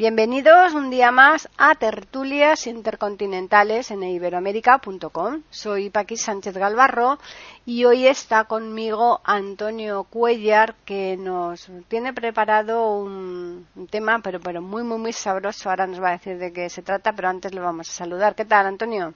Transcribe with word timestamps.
Bienvenidos 0.00 0.72
un 0.72 0.88
día 0.88 1.10
más 1.10 1.46
a 1.58 1.74
Tertulias 1.74 2.66
Intercontinentales 2.66 3.90
en 3.90 4.02
iberoamérica.com. 4.02 5.42
Soy 5.50 5.90
Paqui 5.90 6.16
Sánchez 6.16 6.56
Galvarro 6.56 7.18
y 7.66 7.84
hoy 7.84 8.06
está 8.06 8.44
conmigo 8.44 9.20
Antonio 9.24 10.04
Cuellar 10.04 10.74
que 10.86 11.18
nos 11.18 11.70
tiene 11.88 12.14
preparado 12.14 12.94
un, 12.94 13.66
tema 13.90 14.20
pero, 14.24 14.40
pero 14.40 14.62
muy 14.62 14.84
muy 14.84 14.96
muy 14.96 15.12
sabroso. 15.12 15.68
Ahora 15.68 15.86
nos 15.86 16.02
va 16.02 16.08
a 16.08 16.12
decir 16.12 16.38
de 16.38 16.50
qué 16.50 16.70
se 16.70 16.80
trata, 16.80 17.12
pero 17.12 17.28
antes 17.28 17.52
le 17.52 17.60
vamos 17.60 17.90
a 17.90 17.92
saludar. 17.92 18.34
¿Qué 18.34 18.46
tal, 18.46 18.64
Antonio? 18.64 19.12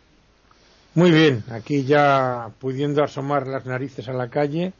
Muy 0.94 1.10
bien, 1.10 1.44
aquí 1.50 1.84
ya 1.86 2.50
pudiendo 2.60 3.02
asomar 3.02 3.46
las 3.46 3.64
narices 3.64 4.06
a 4.06 4.12
la 4.12 4.28
calle 4.28 4.74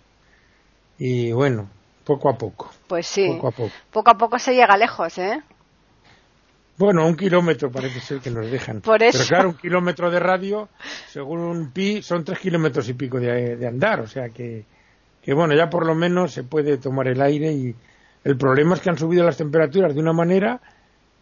y 0.98 1.32
bueno, 1.32 1.70
poco 2.04 2.28
a 2.28 2.36
poco. 2.36 2.70
Pues 2.88 3.06
sí, 3.06 3.26
poco 3.36 3.48
a 3.48 3.52
poco, 3.52 3.72
poco, 3.90 4.10
a 4.10 4.18
poco 4.18 4.38
se 4.38 4.54
llega 4.54 4.76
lejos, 4.76 5.16
¿eh? 5.16 5.42
Bueno, 6.76 7.06
un 7.06 7.16
kilómetro 7.16 7.70
parece 7.70 8.00
ser 8.00 8.20
que 8.20 8.30
nos 8.30 8.50
dejan. 8.50 8.80
Por 8.80 9.02
eso. 9.02 9.18
Pero 9.18 9.28
claro, 9.28 9.48
un 9.50 9.56
kilómetro 9.56 10.10
de 10.10 10.18
radio, 10.18 10.68
según 11.08 11.40
un 11.40 11.70
pi, 11.70 12.02
son 12.02 12.24
tres 12.24 12.40
kilómetros 12.40 12.88
y 12.88 12.94
pico 12.94 13.20
de, 13.20 13.66
andar. 13.66 14.00
O 14.00 14.06
sea 14.08 14.30
que, 14.30 14.64
que, 15.22 15.34
bueno, 15.34 15.54
ya 15.54 15.70
por 15.70 15.86
lo 15.86 15.94
menos 15.94 16.32
se 16.32 16.42
puede 16.42 16.78
tomar 16.78 17.06
el 17.08 17.20
aire 17.22 17.52
y 17.52 17.74
el 18.24 18.36
problema 18.36 18.74
es 18.74 18.80
que 18.80 18.90
han 18.90 18.98
subido 18.98 19.24
las 19.24 19.36
temperaturas 19.36 19.94
de 19.94 20.00
una 20.00 20.12
manera 20.12 20.60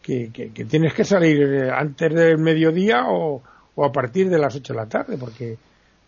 que, 0.00 0.30
que, 0.32 0.52
que 0.52 0.64
tienes 0.64 0.94
que 0.94 1.04
salir 1.04 1.70
antes 1.70 2.14
del 2.14 2.38
mediodía 2.38 3.04
o, 3.08 3.42
o 3.74 3.84
a 3.84 3.92
partir 3.92 4.28
de 4.28 4.38
las 4.38 4.54
ocho 4.54 4.72
de 4.72 4.78
la 4.78 4.86
tarde, 4.86 5.16
porque 5.18 5.58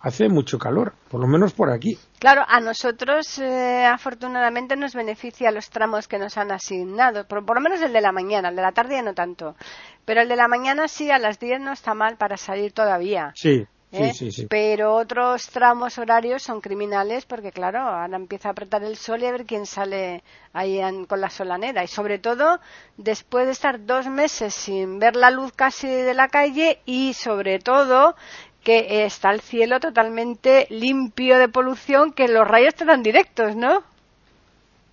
hace 0.05 0.29
mucho 0.29 0.59
calor, 0.59 0.93
por 1.11 1.19
lo 1.19 1.27
menos 1.27 1.55
por 1.55 1.71
aquí. 1.71 1.99
Claro, 2.19 2.45
a 2.47 2.61
nosotros 2.61 3.39
eh, 3.39 3.87
afortunadamente 3.87 4.77
nos 4.77 4.95
beneficia 4.95 5.51
los 5.51 5.71
tramos 5.71 6.09
que 6.09 6.19
nos 6.19 6.37
han 6.37 6.53
asignado, 6.53 7.27
por, 7.27 7.43
lo 7.55 7.61
menos 7.63 7.81
el 7.81 7.93
de 7.93 8.03
la 8.03 8.13
mañana, 8.13 8.51
el 8.51 8.57
de 8.57 8.63
la 8.63 8.73
tarde 8.73 8.97
ya 8.97 9.03
no 9.03 9.15
tanto, 9.15 9.57
pero 10.05 10.21
el 10.21 10.29
de 10.29 10.37
la 10.37 10.47
mañana 10.47 10.89
sí, 10.89 11.11
a 11.11 11.19
las 11.19 11.39
10 11.41 11.61
no 11.61 11.73
está 11.73 11.95
mal 11.95 12.19
para 12.19 12.37
salir 12.37 12.73
todavía. 12.73 13.33
Sí. 13.35 13.67
¿eh? 13.93 14.13
Sí, 14.13 14.31
sí, 14.31 14.33
sí. 14.33 14.47
Pero 14.47 14.95
otros 14.95 15.49
tramos 15.49 15.97
horarios 15.97 16.43
son 16.43 16.61
criminales 16.61 17.25
porque, 17.25 17.51
claro, 17.51 17.79
ahora 17.81 18.17
empieza 18.17 18.49
a 18.49 18.53
apretar 18.53 18.85
el 18.85 18.97
sol 18.97 19.23
y 19.23 19.27
a 19.27 19.33
ver 19.33 19.47
quién 19.47 19.65
sale 19.65 20.23
ahí 20.53 20.81
con 21.09 21.21
la 21.21 21.31
solanera. 21.31 21.83
Y 21.83 21.87
sobre 21.87 22.19
todo, 22.19 22.61
después 22.99 23.47
de 23.47 23.53
estar 23.53 23.87
dos 23.87 24.07
meses 24.09 24.53
sin 24.53 24.99
ver 24.99 25.17
la 25.17 25.31
luz 25.31 25.53
casi 25.53 25.89
de 25.89 26.13
la 26.13 26.29
calle 26.29 26.81
y, 26.85 27.15
sobre 27.15 27.59
todo, 27.59 28.17
que 28.65 29.05
está 29.05 29.31
el 29.31 29.41
cielo 29.41 29.79
totalmente 29.79 30.67
limpio 30.71 31.39
de 31.39 31.49
polución, 31.49 32.13
que 32.13 32.29
los 32.29 32.49
rayos 32.49 32.75
te 32.75 32.85
dan 32.85 33.03
directos, 33.03 33.55
¿no? 33.55 33.83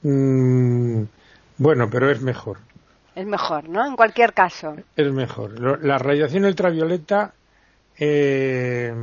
Mm, 0.04 1.04
bueno, 1.58 1.90
pero 1.90 2.12
es 2.12 2.22
mejor. 2.22 2.58
Es 3.16 3.26
mejor, 3.26 3.68
¿no? 3.68 3.86
En 3.86 3.96
cualquier 3.96 4.34
caso. 4.34 4.76
Es 4.96 5.12
mejor. 5.12 5.84
La 5.84 5.98
radiación 5.98 6.46
ultravioleta 6.46 7.34
eh, 7.98 8.94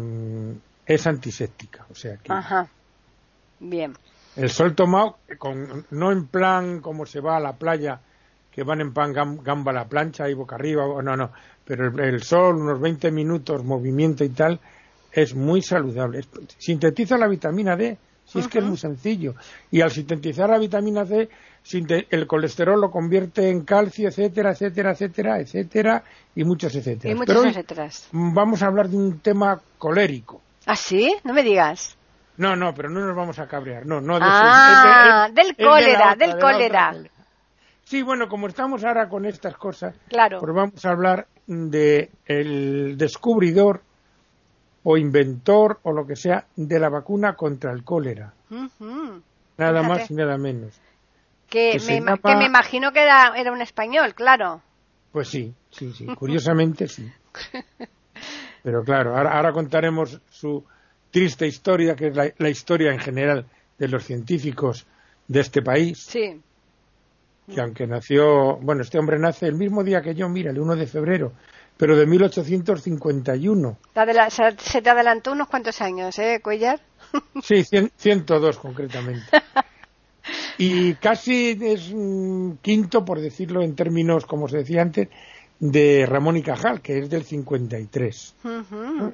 es 0.87 1.07
antiséptica, 1.07 1.87
o 1.91 1.95
sea 1.95 2.17
que. 2.17 2.33
Ajá. 2.33 2.69
Bien. 3.61 3.95
El 4.37 4.51
sol 4.51 4.75
tomado, 4.75 5.19
con, 5.39 5.85
no 5.91 6.13
en 6.13 6.27
plan 6.27 6.81
como 6.81 7.07
se 7.07 7.21
va 7.21 7.37
a 7.37 7.41
la 7.41 7.55
playa, 7.55 8.01
que 8.59 8.65
van 8.65 8.81
en 8.81 8.93
pan 8.93 9.13
gamba 9.13 9.71
a 9.71 9.73
la 9.73 9.85
plancha 9.85 10.29
y 10.29 10.35
boca 10.35 10.57
arriba, 10.57 10.83
no, 11.01 11.17
no, 11.17 11.31
pero 11.65 11.87
el, 12.03 12.25
sol, 12.25 12.57
unos 12.57 12.81
20 12.81 13.13
minutos, 13.13 13.63
movimiento 13.63 14.25
y 14.25 14.31
tal, 14.31 14.59
es 15.13 15.33
muy 15.37 15.63
saludable. 15.63 16.25
Sintetiza 16.57 17.17
la 17.17 17.29
vitamina 17.29 17.77
D, 17.77 17.97
si 18.25 18.41
es 18.41 18.49
que 18.49 18.59
es 18.59 18.65
muy 18.65 18.77
sencillo. 18.77 19.37
Y 19.71 19.81
al 19.81 19.93
sintetizar 19.93 20.51
la 20.51 20.59
vitamina 20.59 21.05
D, 21.05 21.29
el 22.11 22.27
colesterol 22.27 22.81
lo 22.81 22.91
convierte 22.91 23.49
en 23.49 23.61
calcio, 23.61 24.09
etcétera, 24.09 24.51
etcétera, 24.51 24.91
etcétera, 24.91 25.39
etcétera, 25.39 26.03
y 26.35 26.43
muchos 26.43 26.75
etcétera. 26.75 27.15
Y 27.15 27.17
muchos 27.17 27.47
etcéteras. 27.47 28.09
Vamos 28.11 28.61
a 28.65 28.67
hablar 28.67 28.89
de 28.89 28.97
un 28.97 29.21
tema 29.21 29.61
colérico. 29.79 30.43
¿Ah, 30.67 30.75
sí? 30.75 31.15
No 31.23 31.33
me 31.33 31.45
digas. 31.45 31.97
No, 32.39 32.57
no, 32.57 32.75
pero 32.75 32.91
no 32.91 33.07
nos 33.07 33.15
vamos 33.15 33.39
a 33.39 33.47
cabrear. 33.47 33.87
No, 33.87 34.01
no. 34.01 34.19
ah, 34.21 35.29
del 35.33 35.55
cólera, 35.55 36.17
del 36.17 36.37
cólera. 36.41 36.93
Sí, 37.89 38.03
bueno, 38.03 38.29
como 38.29 38.49
estamos 38.49 38.85
ahora 38.85 39.09
con 39.09 39.25
estas 39.25 39.57
cosas, 39.57 39.97
claro. 40.11 40.41
pues 40.41 40.55
vamos 40.55 40.85
a 40.85 40.91
hablar 40.91 41.27
de 41.47 42.11
el 42.27 42.99
descubridor 42.99 43.81
o 44.83 44.99
inventor 44.99 45.81
o 45.85 45.93
lo 45.93 46.07
que 46.07 46.15
sea 46.15 46.45
de 46.55 46.79
la 46.79 46.91
vacuna 46.91 47.33
contra 47.33 47.73
el 47.73 47.85
cólera. 47.85 48.35
Nada 49.57 49.83
más 49.83 50.11
y 50.11 50.15
nada 50.15 50.37
menos. 50.37 50.79
Que, 51.49 51.79
me, 51.89 52.19
que 52.19 52.37
me, 52.37 52.45
imagino 52.45 52.93
que 52.93 53.01
era, 53.01 53.33
era, 53.35 53.53
un 53.53 53.63
español, 53.63 54.15
claro. 54.15 54.61
Pues 55.11 55.29
sí, 55.29 55.55
sí, 55.71 55.91
sí, 55.95 56.05
curiosamente 56.15 56.89
sí. 56.89 57.11
Pero 58.63 58.85
claro, 58.85 59.17
ahora, 59.17 59.35
ahora, 59.35 59.53
contaremos 59.53 60.21
su 60.29 60.63
triste 61.11 61.47
historia, 61.47 61.97
que 61.97 62.09
es 62.09 62.15
la, 62.15 62.31
la, 62.37 62.51
historia 62.51 62.93
en 62.93 62.99
general 62.99 63.47
de 63.79 63.89
los 63.89 64.05
científicos 64.05 64.87
de 65.27 65.41
este 65.41 65.63
país. 65.63 66.01
Sí 66.03 66.43
que 67.53 67.61
aunque 67.61 67.87
nació, 67.87 68.57
bueno, 68.57 68.83
este 68.83 68.99
hombre 68.99 69.19
nace 69.19 69.47
el 69.47 69.55
mismo 69.55 69.83
día 69.83 70.03
que 70.03 70.15
yo, 70.15 70.29
mira, 70.29 70.51
el 70.51 70.59
1 70.59 70.77
de 70.77 70.87
febrero, 70.87 71.33
pero 71.77 71.97
de 71.97 72.07
1851. 72.07 73.79
Se 74.59 74.83
te 74.83 74.91
adelantó 74.91 75.33
unos 75.33 75.49
cuantos 75.49 75.81
años, 75.81 76.19
¿eh, 76.19 76.41
Cuellar? 76.43 76.81
Sí, 77.43 77.65
102 77.65 78.59
concretamente. 78.59 79.25
Y 80.59 80.95
casi 80.95 81.57
es 81.63 81.95
quinto, 82.61 83.05
por 83.05 83.21
decirlo 83.21 83.63
en 83.63 83.77
términos, 83.77 84.27
como 84.27 84.49
se 84.49 84.59
decía 84.59 84.83
antes, 84.83 85.09
de 85.61 86.05
Ramón 86.05 86.37
y 86.37 86.43
Cajal, 86.43 86.81
que 86.81 86.99
es 86.99 87.09
del 87.09 87.25
53. 87.25 88.35
O 88.45 89.13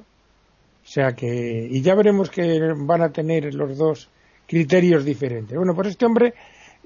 sea 0.83 1.13
que, 1.13 1.67
y 1.69 1.81
ya 1.81 1.95
veremos 1.95 2.29
que 2.29 2.59
van 2.75 3.01
a 3.01 3.11
tener 3.11 3.53
los 3.53 3.77
dos 3.77 4.09
criterios 4.47 5.05
diferentes. 5.05 5.55
Bueno, 5.55 5.73
pues 5.75 5.89
este 5.89 6.05
hombre 6.05 6.33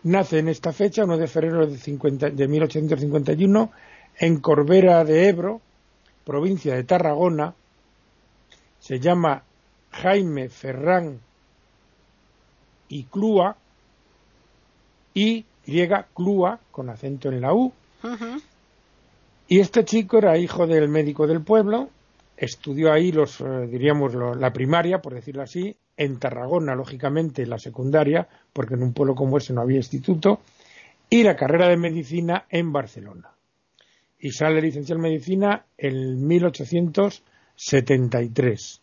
nace 0.03 0.39
en 0.39 0.49
esta 0.49 0.71
fecha, 0.71 1.03
1 1.03 1.17
de 1.17 1.27
febrero 1.27 1.67
de, 1.67 1.77
50, 1.77 2.29
de 2.31 2.47
1851, 2.47 3.71
en 4.17 4.39
Corbera 4.39 5.03
de 5.03 5.29
Ebro, 5.29 5.61
provincia 6.25 6.75
de 6.75 6.83
Tarragona. 6.83 7.53
Se 8.79 8.99
llama 8.99 9.43
Jaime 9.91 10.49
Ferrán 10.49 11.19
y 12.87 13.03
Clua, 13.03 13.55
y 15.13 15.45
griega 15.65 16.07
Clua, 16.13 16.59
con 16.71 16.89
acento 16.89 17.29
en 17.29 17.41
la 17.41 17.53
U. 17.53 17.71
Y 19.47 19.59
este 19.59 19.83
chico 19.83 20.17
era 20.17 20.37
hijo 20.37 20.67
del 20.67 20.89
médico 20.89 21.27
del 21.27 21.41
pueblo, 21.41 21.89
estudió 22.37 22.93
ahí 22.93 23.11
los, 23.11 23.41
eh, 23.41 23.67
diríamos, 23.69 24.13
la 24.13 24.53
primaria, 24.53 24.99
por 25.01 25.13
decirlo 25.13 25.41
así, 25.41 25.75
en 25.99 26.17
Tarragona, 26.17 26.73
lógicamente, 26.75 27.45
la 27.45 27.59
secundaria, 27.59 28.27
porque 28.53 28.75
en 28.75 28.83
un 28.83 28.93
pueblo 28.93 29.15
como 29.15 29.37
ese 29.37 29.51
no 29.51 29.59
había 29.59 29.75
instituto, 29.77 30.39
y 31.09 31.23
la 31.23 31.35
carrera 31.35 31.67
de 31.67 31.75
medicina 31.75 32.45
en 32.49 32.71
Barcelona. 32.71 33.31
Y 34.17 34.31
sale 34.31 34.61
licenciado 34.61 34.99
en 34.99 35.11
medicina 35.11 35.65
en 35.77 36.25
1873. 36.25 38.81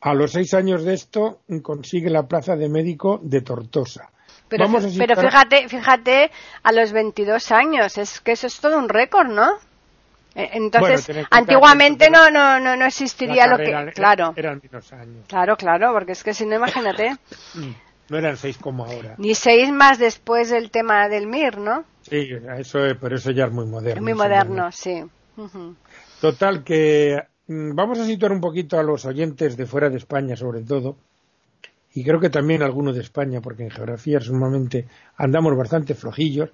A 0.00 0.14
los 0.14 0.32
seis 0.32 0.54
años 0.54 0.84
de 0.84 0.94
esto 0.94 1.42
consigue 1.62 2.10
la 2.10 2.26
plaza 2.26 2.56
de 2.56 2.68
médico 2.68 3.20
de 3.22 3.42
Tortosa. 3.42 4.10
Pero, 4.48 4.66
pero 4.98 5.20
fíjate, 5.20 5.68
fíjate, 5.68 6.32
a 6.64 6.72
los 6.72 6.90
22 6.90 7.52
años, 7.52 7.96
es 7.96 8.20
que 8.20 8.32
eso 8.32 8.48
es 8.48 8.58
todo 8.58 8.76
un 8.76 8.88
récord, 8.88 9.28
¿no? 9.28 9.60
Eh, 10.34 10.50
entonces, 10.54 11.10
antiguamente 11.30 12.08
no, 12.10 12.30
no, 12.30 12.58
no, 12.58 12.76
no 12.76 12.86
existiría 12.86 13.46
lo 13.46 13.58
que. 13.58 13.92
Claro. 13.94 14.32
Eran 14.36 14.60
menos 14.62 14.92
años. 14.92 15.26
Claro, 15.28 15.56
claro, 15.56 15.92
porque 15.92 16.12
es 16.12 16.24
que 16.24 16.32
si 16.32 16.46
no, 16.46 16.56
imagínate. 16.56 17.16
no 18.08 18.18
eran 18.18 18.36
seis 18.36 18.56
como 18.58 18.84
ahora. 18.84 19.14
Ni 19.18 19.34
seis 19.34 19.70
más 19.70 19.98
después 19.98 20.50
del 20.50 20.70
tema 20.70 21.08
del 21.08 21.26
MIR, 21.26 21.58
¿no? 21.58 21.84
Sí, 22.02 22.28
eso, 22.58 22.78
pero 23.00 23.16
eso 23.16 23.30
ya 23.30 23.46
es 23.46 23.52
muy 23.52 23.66
moderno. 23.66 24.00
Es 24.00 24.02
muy 24.02 24.14
moderno, 24.14 24.72
sí. 24.72 25.04
Total, 26.20 26.64
que 26.64 27.22
mm, 27.46 27.74
vamos 27.74 27.98
a 27.98 28.06
situar 28.06 28.32
un 28.32 28.40
poquito 28.40 28.78
a 28.78 28.82
los 28.82 29.04
oyentes 29.04 29.56
de 29.56 29.66
fuera 29.66 29.88
de 29.88 29.96
España, 29.98 30.36
sobre 30.36 30.62
todo, 30.62 30.96
y 31.94 32.04
creo 32.04 32.20
que 32.20 32.30
también 32.30 32.62
algunos 32.62 32.94
de 32.96 33.02
España, 33.02 33.40
porque 33.40 33.64
en 33.64 33.70
geografía 33.70 34.18
sumamente 34.20 34.86
andamos 35.16 35.56
bastante 35.56 35.94
flojillos. 35.94 36.50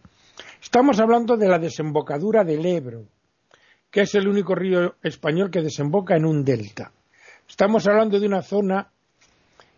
Estamos 0.61 0.99
hablando 0.99 1.37
de 1.37 1.49
la 1.49 1.59
desembocadura 1.59 2.45
del 2.45 2.67
Ebro 2.67 3.05
que 3.90 4.02
es 4.02 4.14
el 4.14 4.29
único 4.29 4.55
río 4.55 4.96
español 5.02 5.50
que 5.50 5.62
desemboca 5.62 6.17
en 6.17 6.25
un 6.25 6.44
delta. 6.44 6.93
Estamos 7.49 7.87
hablando 7.87 8.20
de 8.20 8.26
una 8.26 8.43
zona 8.43 8.88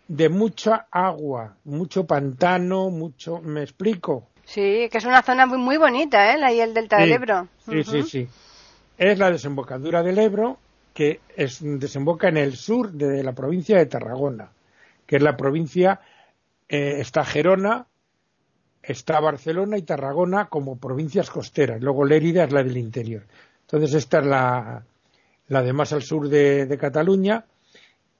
de 0.08 0.28
mucha 0.28 0.86
agua, 0.90 1.56
mucho 1.64 2.04
pantano, 2.04 2.90
mucho, 2.90 3.40
¿me 3.40 3.62
explico? 3.62 4.28
Sí, 4.44 4.88
que 4.90 4.98
es 4.98 5.04
una 5.04 5.22
zona 5.22 5.46
muy, 5.46 5.58
muy 5.58 5.76
bonita, 5.76 6.34
¿eh? 6.34 6.42
Ahí 6.42 6.60
el 6.60 6.74
delta 6.74 6.98
del 6.98 7.12
Ebro. 7.12 7.48
Sí, 7.64 7.84
sí, 7.84 8.02
sí. 8.02 8.28
Es 8.98 9.18
la 9.18 9.30
desembocadura 9.30 10.02
del 10.02 10.18
Ebro 10.18 10.58
que 10.92 11.20
es, 11.36 11.60
desemboca 11.62 12.28
en 12.28 12.36
el 12.36 12.56
sur 12.56 12.90
de 12.92 13.22
la 13.22 13.32
provincia 13.32 13.78
de 13.78 13.86
Tarragona, 13.86 14.50
que 15.06 15.16
es 15.16 15.22
la 15.22 15.36
provincia, 15.36 16.00
eh, 16.68 16.96
está 16.98 17.24
Gerona, 17.24 17.86
está 18.82 19.20
Barcelona 19.20 19.78
y 19.78 19.82
Tarragona 19.82 20.48
como 20.48 20.78
provincias 20.78 21.30
costeras. 21.30 21.80
Luego 21.80 22.04
Lérida 22.04 22.44
es 22.44 22.52
la 22.52 22.62
del 22.62 22.76
interior. 22.76 23.22
Entonces 23.72 23.94
esta 23.94 24.18
es 24.18 24.26
la, 24.26 24.82
la 25.46 25.62
de 25.62 25.72
más 25.72 25.92
al 25.92 26.02
sur 26.02 26.28
de, 26.28 26.76
Cataluña 26.80 27.44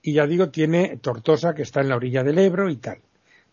y 0.00 0.14
ya 0.14 0.24
digo, 0.24 0.48
tiene 0.48 0.98
Tortosa 0.98 1.54
que 1.54 1.62
está 1.62 1.80
en 1.80 1.88
la 1.88 1.96
orilla 1.96 2.22
del 2.22 2.38
Ebro 2.38 2.70
y 2.70 2.76
tal. 2.76 2.98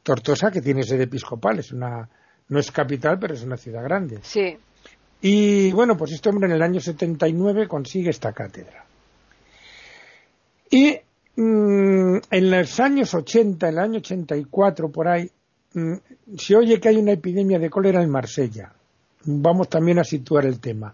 Tortosa 0.04 0.52
que 0.52 0.62
tiene 0.62 0.84
sede 0.84 1.06
episcopal, 1.06 1.58
es 1.58 1.72
una, 1.72 2.08
no 2.50 2.60
es 2.60 2.72
capital, 2.72 3.18
pero 3.18 3.34
es 3.34 3.44
una 3.44 3.58
ciudad 3.58 3.84
grande. 3.84 4.20
Sí. 4.22 4.58
Y 5.22 5.72
bueno, 5.72 5.98
pues 5.98 6.12
este 6.12 6.30
hombre 6.30 6.48
en 6.48 6.54
el 6.54 6.62
año 6.62 6.80
79 6.80 7.68
consigue 7.68 8.12
esta 8.12 8.32
cátedra. 8.32 8.86
Y 10.70 11.00
mm, 11.36 12.18
en 12.30 12.52
los 12.52 12.80
años 12.80 13.14
80, 13.16 13.70
el 13.70 13.80
año 13.80 13.98
84 13.98 14.92
por 14.92 15.08
ahí, 15.08 15.32
mm, 15.74 15.94
se 16.38 16.56
oye 16.56 16.80
que 16.80 16.90
hay 16.90 16.98
una 16.98 17.14
epidemia 17.14 17.58
de 17.58 17.72
cólera 17.72 18.04
en 18.04 18.12
Marsella. 18.12 18.72
Vamos 19.26 19.68
también 19.68 19.98
a 19.98 20.04
situar 20.04 20.46
el 20.46 20.60
tema. 20.60 20.94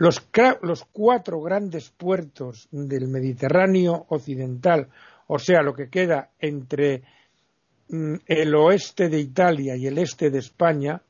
Los, 0.00 0.86
cuatro 0.92 1.42
grandes 1.42 1.90
puertos 1.90 2.68
del 2.70 3.06
Mediterráneo 3.06 4.06
occidental, 4.08 4.88
o 5.26 5.38
sea, 5.38 5.60
lo 5.60 5.74
que 5.74 5.90
queda 5.90 6.30
entre 6.38 7.02
mm, 7.90 8.14
el 8.24 8.54
oeste 8.54 9.10
de 9.10 9.20
Italia 9.20 9.76
y 9.76 9.86
el 9.86 9.98
este 9.98 10.30
de 10.30 10.38
España, 10.38 11.02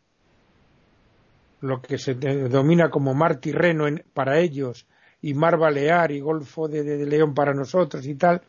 lo 1.61 1.81
que 1.81 1.99
se 1.99 2.15
denomina 2.15 2.91
como 2.91 3.15
mar 3.15 3.37
Tirreno 3.37 3.85
para 4.13 4.41
ellos 4.41 4.89
y 5.23 5.35
mar 5.35 5.57
Balear 5.57 6.11
y 6.11 6.19
Golfo 6.19 6.67
de, 6.67 7.07
León 7.07 7.33
para 7.33 7.55
nosotros 7.55 8.05
y 8.07 8.17
tal, 8.17 8.43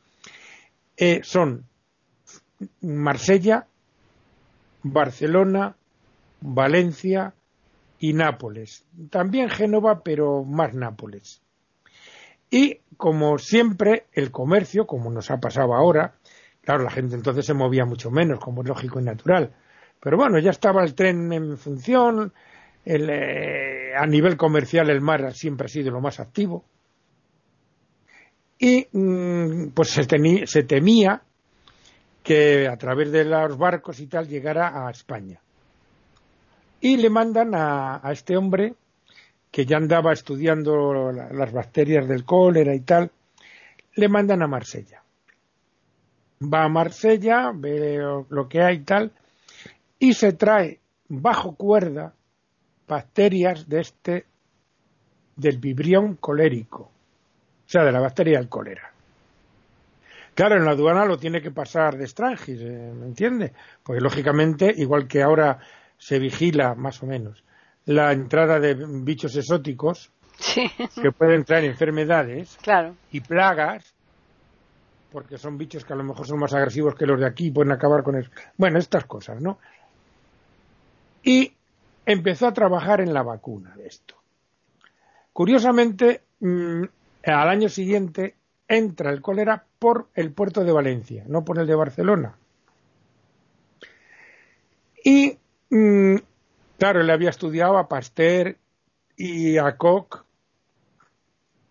eh, 0.98 1.22
son 1.24 1.66
Marsella, 2.82 3.68
Barcelona, 4.82 5.76
Valencia, 6.40 7.36
y 8.02 8.14
Nápoles. 8.14 8.84
También 9.12 9.48
Génova, 9.48 10.02
pero 10.04 10.44
más 10.44 10.74
Nápoles. 10.74 11.40
Y 12.50 12.80
como 12.98 13.38
siempre, 13.38 14.08
el 14.12 14.32
comercio, 14.32 14.88
como 14.88 15.12
nos 15.12 15.30
ha 15.30 15.38
pasado 15.38 15.76
ahora, 15.76 16.16
claro, 16.62 16.84
la 16.84 16.90
gente 16.90 17.16
entonces 17.16 17.46
se 17.46 17.54
movía 17.54 17.86
mucho 17.86 18.10
menos, 18.10 18.40
como 18.40 18.64
es 18.64 18.68
lógico 18.68 19.00
y 19.00 19.04
natural. 19.04 19.54
Pero 20.00 20.18
bueno, 20.18 20.40
ya 20.40 20.50
estaba 20.50 20.84
el 20.84 20.96
tren 20.96 21.32
en 21.32 21.60
función, 21.60 22.34
eh, 22.86 23.94
a 23.96 24.08
nivel 24.08 24.36
comercial 24.36 24.90
el 24.90 25.00
mar 25.00 25.32
siempre 25.36 25.66
ha 25.66 25.70
sido 25.70 25.92
lo 25.92 26.02
más 26.02 26.20
activo. 26.20 26.66
Y 28.58 28.88
mm, 28.92 29.74
pues 29.76 29.90
se, 29.90 30.48
se 30.48 30.64
temía 30.64 31.22
que 32.24 32.68
a 32.68 32.78
través 32.78 33.12
de 33.12 33.26
los 33.26 33.60
barcos 33.60 34.00
y 34.00 34.08
tal 34.08 34.28
llegara 34.28 34.88
a 34.88 34.90
España. 34.90 35.40
Y 36.82 36.98
le 36.98 37.10
mandan 37.10 37.54
a, 37.54 38.02
este 38.12 38.36
hombre, 38.36 38.74
que 39.52 39.66
ya 39.66 39.78
andaba 39.78 40.14
estudiando 40.14 41.12
las 41.12 41.52
bacterias 41.54 42.08
del 42.08 42.26
cólera 42.26 42.74
y 42.74 42.82
tal, 42.82 43.12
le 43.96 44.10
mandan 44.10 44.42
a 44.42 44.48
Marsella. 44.48 45.02
Va 46.42 46.64
a 46.64 46.70
Marsella, 46.70 47.52
ve 47.54 48.00
lo 48.30 48.50
que 48.50 48.62
hay 48.62 48.78
y 48.78 48.84
tal, 48.84 49.12
y 50.00 50.14
se 50.14 50.34
trae 50.34 50.80
bajo 51.08 51.56
cuerda 51.56 52.14
bacterias 52.88 53.70
de 53.70 53.82
este, 53.82 54.26
del 55.36 55.60
vibrión 55.60 56.16
colérico, 56.16 56.82
o 56.82 57.70
sea, 57.70 57.84
de 57.84 57.92
la 57.92 58.00
bacteria 58.00 58.40
del 58.40 58.50
cólera. 58.50 58.92
Claro, 60.34 60.56
en 60.56 60.66
la 60.66 60.72
aduana 60.72 61.06
lo 61.06 61.18
tiene 61.18 61.42
que 61.42 61.52
pasar 61.52 61.98
de 61.98 62.08
Strangis, 62.08 62.60
eh, 62.62 62.94
¿me 62.96 63.06
entiende? 63.06 63.54
Porque 63.84 64.02
lógicamente, 64.02 64.74
igual 64.76 65.08
que 65.08 65.22
ahora 65.22 65.60
se 66.02 66.18
vigila 66.18 66.74
más 66.74 67.04
o 67.04 67.06
menos 67.06 67.44
la 67.86 68.12
entrada 68.12 68.60
de 68.60 68.74
bichos 68.74 69.36
exóticos 69.36 70.12
que 71.02 71.12
pueden 71.12 71.46
traer 71.46 71.66
enfermedades 71.66 72.58
y 73.12 73.22
plagas 73.22 73.94
porque 75.12 75.38
son 75.38 75.60
bichos 75.60 75.86
que 75.86 75.94
a 75.94 75.96
lo 75.96 76.04
mejor 76.04 76.26
son 76.26 76.40
más 76.40 76.54
agresivos 76.56 76.96
que 76.96 77.06
los 77.06 77.20
de 77.20 77.28
aquí 77.28 77.48
y 77.48 77.52
pueden 77.52 77.72
acabar 77.72 78.02
con 78.02 78.16
eso. 78.16 78.32
Bueno, 78.58 78.80
estas 78.80 79.06
cosas, 79.06 79.42
¿no? 79.42 79.60
Y 81.22 81.54
empezó 82.06 82.48
a 82.48 82.54
trabajar 82.54 83.02
en 83.02 83.14
la 83.14 83.22
vacuna 83.22 83.76
de 83.76 83.86
esto. 83.88 84.16
Curiosamente, 85.34 86.22
mm, 86.40 86.84
al 87.26 87.50
año 87.50 87.70
siguiente 87.70 88.36
entra 88.68 89.12
el 89.12 89.22
cólera 89.22 89.66
por 89.78 90.08
el 90.16 90.32
puerto 90.32 90.64
de 90.64 90.72
Valencia, 90.72 91.26
no 91.28 91.44
por 91.44 91.60
el 91.60 91.68
de 91.68 91.76
Barcelona. 91.76 92.36
Y 95.04 95.38
Mm, 95.72 96.18
claro, 96.78 97.02
él 97.02 97.10
había 97.10 97.30
estudiado 97.30 97.78
a 97.78 97.88
Pasteur 97.88 98.58
y 99.16 99.58
a 99.58 99.78
Koch, 99.78 100.24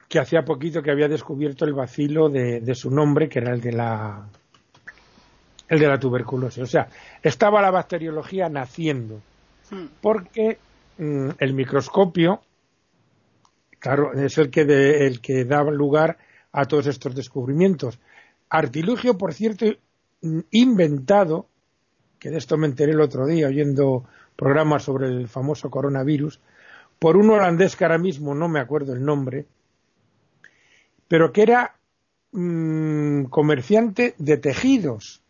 que 0.08 0.18
hacía 0.18 0.42
poquito 0.42 0.82
que 0.82 0.90
había 0.90 1.06
descubierto 1.06 1.66
el 1.66 1.74
vacilo 1.74 2.30
de, 2.30 2.74
su 2.74 2.90
nombre, 2.90 3.28
que 3.28 3.38
era 3.38 3.52
el 3.52 3.60
de 3.60 3.72
la 3.72 4.26
el 5.68 5.78
de 5.78 5.86
la 5.86 6.00
tuberculosis. 6.00 6.62
O 6.64 6.66
sea, 6.66 6.88
estaba 7.22 7.62
la 7.62 7.70
bacteriología 7.70 8.48
naciendo, 8.48 9.20
hmm. 9.70 9.84
porque 10.00 10.58
mm, 10.98 11.28
el 11.38 11.54
microscopio, 11.54 12.40
claro, 13.78 14.14
es 14.14 14.36
el 14.38 14.50
que, 14.50 14.62
el 15.06 15.20
que 15.20 15.44
da 15.44 15.62
lugar 15.62 16.16
a 16.52 16.64
todos 16.64 16.86
estos 16.86 17.14
descubrimientos. 17.14 18.00
Artilugio, 18.48 19.16
por 19.16 19.32
cierto, 19.32 19.66
inventado 20.50 21.46
que 22.20 22.30
de 22.30 22.38
esto 22.38 22.58
me 22.58 22.66
enteré 22.66 22.92
el 22.92 23.00
otro 23.00 23.26
día 23.26 23.48
oyendo 23.48 24.04
programas 24.36 24.84
sobre 24.84 25.08
el 25.08 25.26
famoso 25.26 25.70
coronavirus, 25.70 26.38
por 26.98 27.16
un 27.16 27.30
holandés 27.30 27.74
que 27.74 27.84
ahora 27.84 27.98
mismo 27.98 28.34
no 28.34 28.46
me 28.46 28.60
acuerdo 28.60 28.92
el 28.92 29.02
nombre, 29.02 29.46
pero 31.08 31.32
que 31.32 31.42
era 31.42 31.76
mm, 32.32 33.24
comerciante 33.24 34.14
de 34.18 34.36
tejidos. 34.36 35.22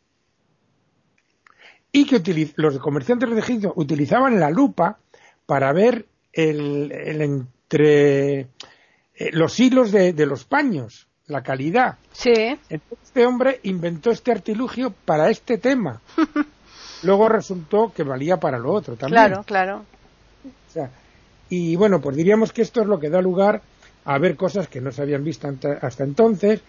Y 1.92 2.06
que 2.06 2.52
los 2.56 2.78
comerciantes 2.78 3.30
de 3.30 3.36
tejidos 3.36 3.72
utilizaban 3.76 4.38
la 4.38 4.50
lupa 4.50 4.98
para 5.46 5.72
ver 5.72 6.06
el, 6.32 6.92
entre 6.92 8.40
eh, 8.40 8.48
los 9.32 9.58
hilos 9.58 9.90
de, 9.90 10.12
de, 10.12 10.26
los 10.26 10.44
paños, 10.44 11.08
la 11.26 11.42
calidad. 11.42 11.98
Sí. 12.12 12.32
Entonces 12.68 12.98
este 13.02 13.26
hombre 13.26 13.58
inventó 13.64 14.10
este 14.10 14.30
artilugio 14.30 14.92
para 15.04 15.30
este 15.30 15.58
tema. 15.58 16.00
luego 17.02 17.28
resultó 17.28 17.92
que 17.94 18.02
valía 18.02 18.38
para 18.38 18.58
lo 18.58 18.72
otro 18.72 18.96
también. 18.96 19.26
Claro, 19.26 19.42
claro. 19.44 19.84
y 21.48 21.76
bueno, 21.76 22.00
pues 22.00 22.16
diríamos 22.16 22.52
que 22.52 22.62
esto 22.62 22.82
es 22.82 22.86
lo 22.86 22.98
que 22.98 23.10
da 23.10 23.20
lugar 23.20 23.62
a 24.04 24.18
ver 24.18 24.36
cosas 24.36 24.68
que 24.68 24.80
no 24.80 24.90
se 24.92 25.02
habían 25.02 25.24
visto 25.24 25.48
hasta 25.80 26.04
entonces. 26.04 26.60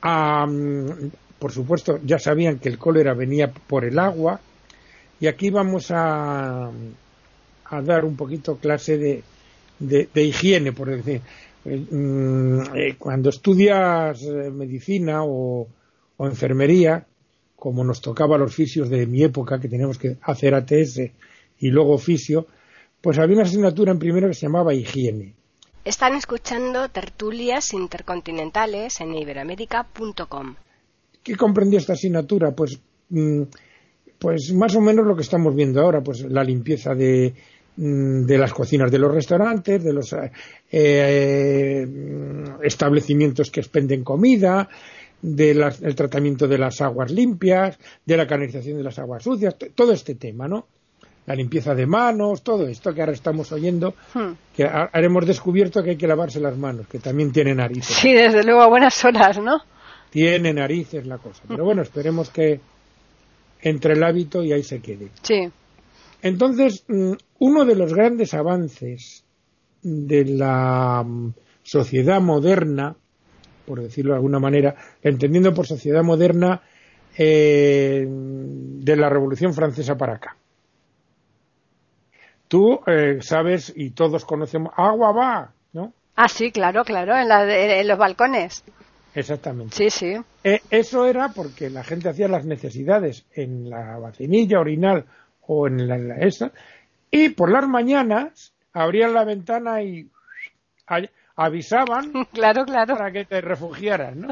por 0.00 1.52
supuesto, 1.52 1.98
ya 2.04 2.18
sabían 2.18 2.58
que 2.58 2.68
el 2.68 2.78
cólera 2.78 3.14
venía 3.14 3.50
por 3.50 3.84
el 3.84 3.98
agua. 3.98 4.40
Y 5.20 5.26
aquí 5.28 5.50
vamos 5.50 5.90
a, 5.90 6.70
a 7.64 7.82
dar 7.82 8.04
un 8.04 8.16
poquito 8.16 8.56
clase 8.56 8.98
de, 8.98 9.22
de, 9.78 10.22
higiene, 10.22 10.72
por 10.72 10.88
decir. 10.88 11.20
Eh, 11.64 11.86
mm, 11.90 12.60
eh, 12.74 12.96
cuando 12.98 13.30
estudias 13.30 14.20
eh, 14.22 14.50
medicina 14.50 15.22
o, 15.22 15.68
o 16.16 16.26
enfermería, 16.26 17.06
como 17.62 17.84
nos 17.84 18.00
tocaba 18.00 18.36
los 18.36 18.52
fisios 18.52 18.90
de 18.90 19.06
mi 19.06 19.22
época, 19.22 19.60
que 19.60 19.68
teníamos 19.68 19.96
que 19.96 20.16
hacer 20.22 20.52
ATS 20.52 20.98
y 21.60 21.68
luego 21.68 21.96
fisio, 21.96 22.48
pues 23.00 23.20
había 23.20 23.36
una 23.36 23.44
asignatura 23.44 23.92
en 23.92 24.00
primero 24.00 24.26
que 24.26 24.34
se 24.34 24.46
llamaba 24.46 24.74
higiene. 24.74 25.34
Están 25.84 26.16
escuchando 26.16 26.88
tertulias 26.88 27.72
intercontinentales 27.72 29.00
en 29.00 29.14
iberoamérica.com. 29.14 30.56
¿Qué 31.22 31.36
comprendió 31.36 31.78
esta 31.78 31.92
asignatura? 31.92 32.50
Pues, 32.50 32.80
mm, 33.10 33.42
pues 34.18 34.52
más 34.54 34.74
o 34.74 34.80
menos 34.80 35.06
lo 35.06 35.14
que 35.14 35.22
estamos 35.22 35.54
viendo 35.54 35.82
ahora, 35.82 36.00
pues 36.00 36.22
la 36.22 36.42
limpieza 36.42 36.96
de, 36.96 37.32
mm, 37.76 38.24
de 38.24 38.38
las 38.38 38.52
cocinas 38.52 38.90
de 38.90 38.98
los 38.98 39.14
restaurantes, 39.14 39.84
de 39.84 39.92
los 39.92 40.12
eh, 40.14 40.32
eh, 40.72 41.86
establecimientos 42.64 43.52
que 43.52 43.60
expenden 43.60 44.02
comida, 44.02 44.68
del 45.22 45.94
tratamiento 45.94 46.46
de 46.46 46.58
las 46.58 46.80
aguas 46.80 47.10
limpias, 47.10 47.78
de 48.04 48.16
la 48.16 48.26
canalización 48.26 48.76
de 48.76 48.82
las 48.82 48.98
aguas 48.98 49.22
sucias, 49.22 49.56
todo 49.74 49.92
este 49.92 50.16
tema, 50.16 50.48
¿no? 50.48 50.66
la 51.26 51.34
limpieza 51.34 51.74
de 51.74 51.86
manos, 51.86 52.42
todo 52.42 52.66
esto 52.66 52.92
que 52.92 53.00
ahora 53.00 53.12
estamos 53.12 53.52
oyendo, 53.52 53.94
Hmm. 54.14 54.32
que 54.56 54.64
ahora 54.64 54.90
hemos 55.06 55.26
descubierto 55.26 55.82
que 55.82 55.90
hay 55.90 55.96
que 55.96 56.08
lavarse 56.08 56.40
las 56.40 56.56
manos, 56.56 56.88
que 56.88 56.98
también 56.98 57.30
tiene 57.32 57.54
narices. 57.54 57.94
Sí, 57.96 58.12
desde 58.12 58.42
luego, 58.42 58.62
a 58.62 58.68
buenas 58.68 59.04
horas, 59.04 59.38
¿no? 59.38 59.60
Tiene 60.10 60.52
narices 60.52 61.06
la 61.06 61.18
cosa. 61.18 61.42
Pero 61.46 61.64
bueno, 61.64 61.82
esperemos 61.82 62.28
que 62.30 62.60
entre 63.60 63.94
el 63.94 64.02
hábito 64.02 64.42
y 64.42 64.52
ahí 64.52 64.62
se 64.62 64.80
quede. 64.80 65.10
Sí. 65.22 65.48
Entonces, 66.22 66.84
mm, 66.88 67.12
uno 67.38 67.64
de 67.64 67.76
los 67.76 67.94
grandes 67.94 68.34
avances 68.34 69.24
de 69.82 70.24
la 70.24 71.04
mm, 71.06 71.34
sociedad 71.62 72.20
moderna, 72.20 72.96
por 73.66 73.80
decirlo 73.80 74.12
de 74.12 74.16
alguna 74.16 74.38
manera, 74.38 74.74
entendiendo 75.02 75.52
por 75.54 75.66
sociedad 75.66 76.02
moderna 76.02 76.62
eh, 77.16 78.06
de 78.08 78.96
la 78.96 79.08
Revolución 79.08 79.54
Francesa 79.54 79.96
para 79.96 80.14
acá. 80.14 80.36
Tú 82.48 82.80
eh, 82.86 83.18
sabes 83.20 83.72
y 83.74 83.90
todos 83.90 84.24
conocemos, 84.24 84.72
agua 84.76 85.12
va, 85.12 85.52
¿no? 85.72 85.92
Ah, 86.16 86.28
sí, 86.28 86.50
claro, 86.52 86.84
claro, 86.84 87.16
en, 87.16 87.28
la 87.28 87.44
de- 87.44 87.80
en 87.80 87.88
los 87.88 87.96
balcones. 87.98 88.62
Exactamente. 89.14 89.74
Sí, 89.76 89.90
sí. 89.90 90.14
Eh, 90.44 90.60
eso 90.70 91.06
era 91.06 91.30
porque 91.30 91.70
la 91.70 91.84
gente 91.84 92.08
hacía 92.08 92.28
las 92.28 92.44
necesidades 92.44 93.24
en 93.34 93.70
la 93.70 93.98
vacinilla 93.98 94.60
orinal 94.60 95.06
o 95.46 95.66
en 95.66 95.88
la, 95.88 95.96
en 95.96 96.08
la 96.08 96.16
esa, 96.16 96.52
y 97.10 97.30
por 97.30 97.50
las 97.50 97.66
mañanas 97.68 98.52
abrían 98.72 99.14
la 99.14 99.24
ventana 99.24 99.82
y 99.82 100.08
avisaban 101.44 102.12
Claro, 102.32 102.64
claro. 102.64 102.96
para 102.96 103.12
que 103.12 103.24
te 103.24 103.40
refugiaras, 103.40 104.16
¿no? 104.16 104.28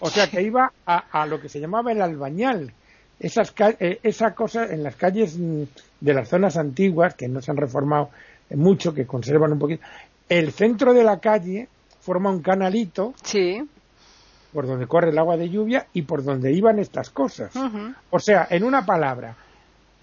O 0.00 0.10
sea 0.10 0.28
que 0.28 0.42
iba 0.50 0.72
a, 0.86 1.22
a 1.22 1.26
lo 1.26 1.40
que 1.40 1.48
se 1.48 1.60
llamaba 1.60 1.92
el 1.92 2.00
albañal, 2.02 2.72
esas 3.20 3.54
eh, 3.80 4.00
esa 4.02 4.34
cosa 4.34 4.66
en 4.72 4.82
las 4.82 4.96
calles 4.96 5.36
mm, 5.38 5.62
de 6.00 6.14
las 6.14 6.28
zonas 6.28 6.56
antiguas 6.56 7.14
que 7.14 7.28
no 7.28 7.40
se 7.40 7.50
han 7.50 7.56
reformado 7.56 8.10
mucho, 8.50 8.92
que 8.94 9.06
conservan 9.06 9.52
un 9.52 9.58
poquito. 9.58 9.84
El 10.28 10.52
centro 10.52 10.92
de 10.94 11.04
la 11.04 11.18
calle 11.20 11.68
forma 12.00 12.30
un 12.30 12.42
canalito 12.42 13.14
Sí. 13.22 13.62
por 14.52 14.66
donde 14.66 14.86
corre 14.86 15.10
el 15.10 15.18
agua 15.18 15.36
de 15.36 15.48
lluvia 15.48 15.86
y 15.92 16.02
por 16.02 16.22
donde 16.24 16.52
iban 16.52 16.78
estas 16.78 17.10
cosas. 17.10 17.52
O 18.10 18.18
sea, 18.18 18.46
en 18.50 18.64
una 18.64 18.84
palabra, 18.84 19.36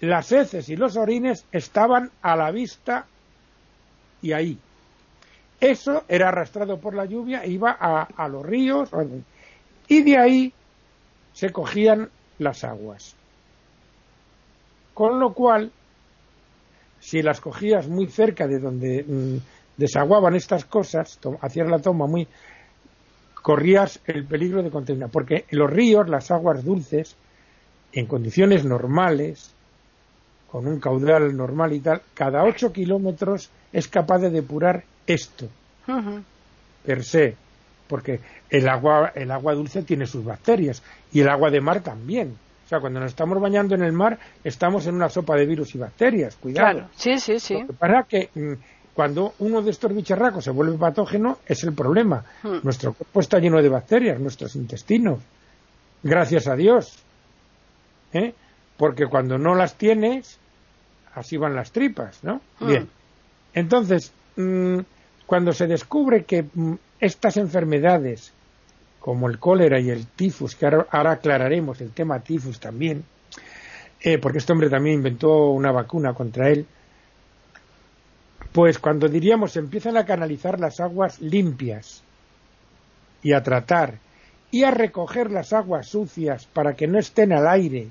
las 0.00 0.32
heces 0.32 0.68
y 0.68 0.76
los 0.76 0.96
orines 0.96 1.44
estaban 1.52 2.10
a 2.22 2.34
la 2.36 2.50
vista 2.50 3.06
y 4.20 4.32
ahí. 4.32 4.58
Eso 5.62 6.02
era 6.08 6.30
arrastrado 6.30 6.80
por 6.80 6.92
la 6.92 7.04
lluvia 7.04 7.46
iba 7.46 7.76
a, 7.78 8.02
a 8.02 8.26
los 8.26 8.44
ríos 8.44 8.90
y 9.86 10.02
de 10.02 10.18
ahí 10.18 10.52
se 11.32 11.50
cogían 11.50 12.10
las 12.40 12.64
aguas. 12.64 13.14
Con 14.92 15.20
lo 15.20 15.32
cual, 15.32 15.70
si 16.98 17.22
las 17.22 17.40
cogías 17.40 17.86
muy 17.86 18.08
cerca 18.08 18.48
de 18.48 18.58
donde 18.58 19.04
mm, 19.06 19.36
desaguaban 19.76 20.34
estas 20.34 20.64
cosas, 20.64 21.20
hacías 21.40 21.68
la 21.68 21.78
toma 21.78 22.08
muy, 22.08 22.26
corrías 23.40 24.00
el 24.06 24.26
peligro 24.26 24.64
de 24.64 24.70
contaminar, 24.70 25.10
porque 25.10 25.44
los 25.50 25.70
ríos, 25.70 26.08
las 26.08 26.32
aguas 26.32 26.64
dulces, 26.64 27.14
en 27.92 28.06
condiciones 28.06 28.64
normales, 28.64 29.54
con 30.52 30.66
un 30.66 30.78
caudal 30.78 31.34
normal 31.34 31.72
y 31.72 31.80
tal, 31.80 32.02
cada 32.12 32.44
8 32.44 32.74
kilómetros 32.74 33.48
es 33.72 33.88
capaz 33.88 34.18
de 34.18 34.28
depurar 34.28 34.84
esto, 35.06 35.48
per 36.84 37.02
se, 37.02 37.34
porque 37.88 38.20
el 38.50 38.68
agua, 38.68 39.12
el 39.14 39.30
agua 39.30 39.54
dulce 39.54 39.82
tiene 39.82 40.04
sus 40.04 40.22
bacterias 40.22 40.82
y 41.10 41.20
el 41.20 41.30
agua 41.30 41.50
de 41.50 41.62
mar 41.62 41.80
también. 41.80 42.36
O 42.66 42.68
sea, 42.68 42.80
cuando 42.80 43.00
nos 43.00 43.12
estamos 43.12 43.40
bañando 43.40 43.74
en 43.74 43.82
el 43.82 43.92
mar, 43.92 44.18
estamos 44.44 44.86
en 44.86 44.94
una 44.94 45.08
sopa 45.08 45.36
de 45.36 45.46
virus 45.46 45.74
y 45.74 45.78
bacterias, 45.78 46.36
cuidado. 46.36 46.70
Claro. 46.70 46.88
Sí, 46.96 47.18
sí, 47.18 47.38
sí. 47.38 47.54
Que 47.66 47.86
es 47.86 48.06
que 48.06 48.38
mm, 48.38 48.52
cuando 48.92 49.32
uno 49.38 49.62
de 49.62 49.70
estos 49.70 49.94
bicharracos 49.94 50.44
se 50.44 50.50
vuelve 50.50 50.76
patógeno 50.76 51.38
es 51.46 51.64
el 51.64 51.72
problema. 51.72 52.24
Hmm. 52.42 52.58
Nuestro 52.62 52.92
cuerpo 52.92 53.20
está 53.20 53.38
lleno 53.38 53.62
de 53.62 53.70
bacterias, 53.70 54.20
nuestros 54.20 54.54
intestinos. 54.56 55.18
Gracias 56.02 56.46
a 56.46 56.56
Dios. 56.56 57.02
¿Eh? 58.12 58.34
Porque 58.82 59.06
cuando 59.06 59.38
no 59.38 59.54
las 59.54 59.76
tienes, 59.76 60.40
así 61.14 61.36
van 61.36 61.54
las 61.54 61.70
tripas, 61.70 62.24
¿no? 62.24 62.40
Hmm. 62.58 62.66
Bien. 62.66 62.88
Entonces, 63.54 64.12
mm, 64.34 64.80
cuando 65.24 65.52
se 65.52 65.68
descubre 65.68 66.24
que 66.24 66.42
mm, 66.52 66.74
estas 66.98 67.36
enfermedades, 67.36 68.32
como 68.98 69.28
el 69.28 69.38
cólera 69.38 69.78
y 69.78 69.88
el 69.88 70.08
tifus, 70.08 70.56
que 70.56 70.64
ahora, 70.64 70.86
ahora 70.90 71.12
aclararemos 71.12 71.80
el 71.80 71.92
tema 71.92 72.18
tifus 72.24 72.58
también, 72.58 73.04
eh, 74.00 74.18
porque 74.18 74.38
este 74.38 74.52
hombre 74.52 74.68
también 74.68 74.96
inventó 74.96 75.50
una 75.50 75.70
vacuna 75.70 76.12
contra 76.12 76.48
él, 76.48 76.66
pues 78.50 78.80
cuando 78.80 79.06
diríamos 79.06 79.56
empiezan 79.56 79.96
a 79.96 80.04
canalizar 80.04 80.58
las 80.58 80.80
aguas 80.80 81.20
limpias 81.20 82.02
y 83.22 83.32
a 83.32 83.44
tratar 83.44 84.00
y 84.50 84.64
a 84.64 84.72
recoger 84.72 85.30
las 85.30 85.52
aguas 85.52 85.86
sucias 85.86 86.46
para 86.46 86.74
que 86.74 86.88
no 86.88 86.98
estén 86.98 87.32
al 87.32 87.46
aire 87.46 87.86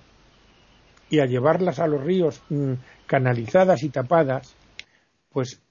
y 1.12 1.20
a 1.20 1.26
llevarlas 1.26 1.78
a 1.80 1.88
los 1.88 2.02
ríos 2.02 2.42
mm, 2.50 2.74
canalizadas 3.06 3.84
y 3.84 3.90
tapadas, 3.90 4.56
pues 5.30 5.62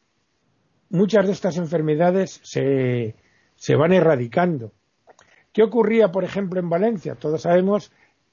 muchas 0.90 1.26
de 1.26 1.32
estas 1.32 1.56
enfermedades 1.56 2.40
se, 2.44 3.16
se 3.56 3.75
van 3.75 3.94
erradicando. 3.94 4.70
¿Qué 5.52 5.62
ocurría, 5.62 6.12
por 6.12 6.25
ejemplo, 6.25 6.61
en 6.61 6.68
Valencia? 6.68 7.14
Todos 7.14 7.42
sabemos 7.42 7.90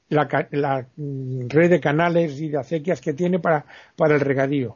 la, 0.10 0.28
la, 0.52 0.86
mm, 0.98 1.48
red 1.48 1.70
de 1.70 1.80
canales 1.80 2.42
y 2.42 2.50
de 2.50 2.60
acequias 2.60 3.00
que 3.00 3.14
tiene 3.14 3.40
para, 3.40 3.66
para 3.96 4.16
el 4.16 4.22
regadío. 4.22 4.76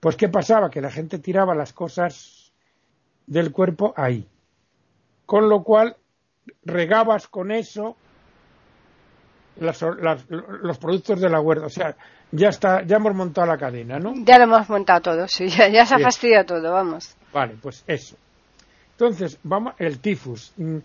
Pues 0.00 0.16
¿qué 0.16 0.28
pasaba? 0.28 0.70
Que 0.70 0.80
la 0.80 0.90
gente 0.90 1.20
tiraba 1.20 1.54
las 1.54 1.72
cosas 1.72 2.52
del 3.28 3.52
cuerpo 3.52 3.94
ahí. 3.96 4.26
Con 5.24 5.48
lo 5.48 5.62
cual 5.62 5.96
regabas 6.64 7.28
con 7.28 7.52
eso 7.52 7.96
las- 9.58 9.82
las- 10.00 10.24
los 10.28 10.78
productos 10.78 11.20
de 11.20 11.28
la 11.28 11.40
huerta. 11.40 11.66
O 11.66 11.70
sea, 11.70 11.94
ya 12.32 12.48
está, 12.48 12.82
ya 12.84 12.96
hemos 12.96 13.14
montado 13.14 13.46
la 13.46 13.58
cadena, 13.58 13.98
¿no? 13.98 14.12
Ya 14.24 14.38
lo 14.38 14.44
hemos 14.44 14.68
montado 14.68 15.00
todo, 15.00 15.28
sí. 15.28 15.48
Ya, 15.48 15.68
ya 15.68 15.84
se 15.86 15.94
ha 15.94 15.98
fastidiado 16.04 16.44
todo, 16.46 16.72
vamos. 16.72 17.16
Vale, 17.32 17.56
pues 17.60 17.82
eso. 17.86 18.16
Entonces, 18.92 19.38
vamos, 19.42 19.74
el 19.78 19.98
tifus. 19.98 20.52
Mm, 20.56 20.78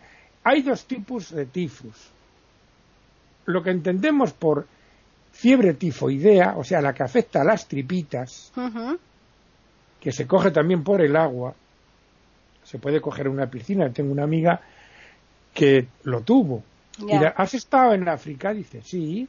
Hay 0.44 0.62
dos 0.62 0.86
tipos 0.86 1.32
de 1.34 1.46
tifus. 1.48 2.12
Lo 3.46 3.64
que 3.64 3.72
entendemos 3.72 4.32
por 4.34 4.68
fiebre 5.32 5.74
tifoidea, 5.74 6.54
o 6.56 6.64
sea, 6.64 6.82
la 6.82 6.94
que 6.94 7.04
afecta 7.04 7.42
a 7.42 7.44
las 7.44 7.68
tripitas, 7.68 8.52
que 10.00 10.12
se 10.12 10.28
coge 10.28 10.52
también 10.52 10.84
por 10.84 11.02
el 11.02 11.16
agua, 11.16 11.54
se 12.64 12.78
puede 12.80 13.02
coger 13.02 13.26
en 13.28 13.34
una 13.34 13.48
piscina. 13.48 13.92
Tengo 13.92 14.12
una 14.12 14.24
amiga 14.24 14.62
que 15.54 15.88
lo 16.04 16.22
tuvo. 16.22 16.64
¿Has 17.36 17.54
estado 17.54 17.94
en 17.94 18.08
África? 18.08 18.54
Dice, 18.54 18.82
sí. 18.82 19.28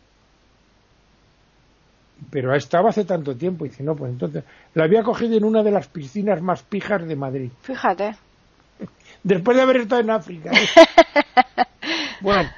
Pero 2.30 2.52
ha 2.52 2.56
estado 2.56 2.88
hace 2.88 3.04
tanto 3.04 3.36
tiempo. 3.36 3.64
Dice, 3.64 3.82
no, 3.82 3.94
pues 3.94 4.10
entonces, 4.10 4.44
la 4.74 4.84
había 4.84 5.02
cogido 5.02 5.36
en 5.36 5.44
una 5.44 5.62
de 5.62 5.70
las 5.70 5.88
piscinas 5.88 6.40
más 6.40 6.62
pijas 6.62 7.06
de 7.06 7.16
Madrid. 7.16 7.50
Fíjate. 7.62 8.16
Después 9.22 9.56
de 9.56 9.62
haber 9.62 9.76
estado 9.78 10.00
en 10.00 10.10
África. 10.10 10.50
bueno, 12.20 12.48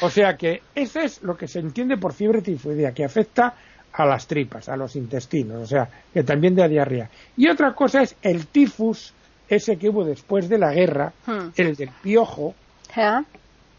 o 0.00 0.10
sea 0.10 0.36
que 0.36 0.62
eso 0.74 1.00
es 1.00 1.22
lo 1.22 1.36
que 1.36 1.48
se 1.48 1.58
entiende 1.60 1.96
por 1.96 2.12
fiebre 2.12 2.42
tifoidea, 2.42 2.92
que 2.92 3.04
afecta 3.04 3.54
a 3.92 4.06
las 4.06 4.26
tripas, 4.26 4.68
a 4.68 4.76
los 4.76 4.96
intestinos, 4.96 5.62
o 5.62 5.66
sea, 5.66 5.88
que 6.12 6.22
también 6.22 6.54
da 6.54 6.66
diarrea. 6.66 7.10
Y 7.36 7.48
otra 7.48 7.74
cosa 7.74 8.02
es 8.02 8.16
el 8.22 8.46
tifus, 8.46 9.12
ese 9.48 9.76
que 9.76 9.90
hubo 9.90 10.04
después 10.04 10.48
de 10.48 10.58
la 10.58 10.72
guerra, 10.72 11.12
Hmm. 11.26 11.50
el 11.56 11.76
del 11.76 11.90
piojo. 12.02 12.54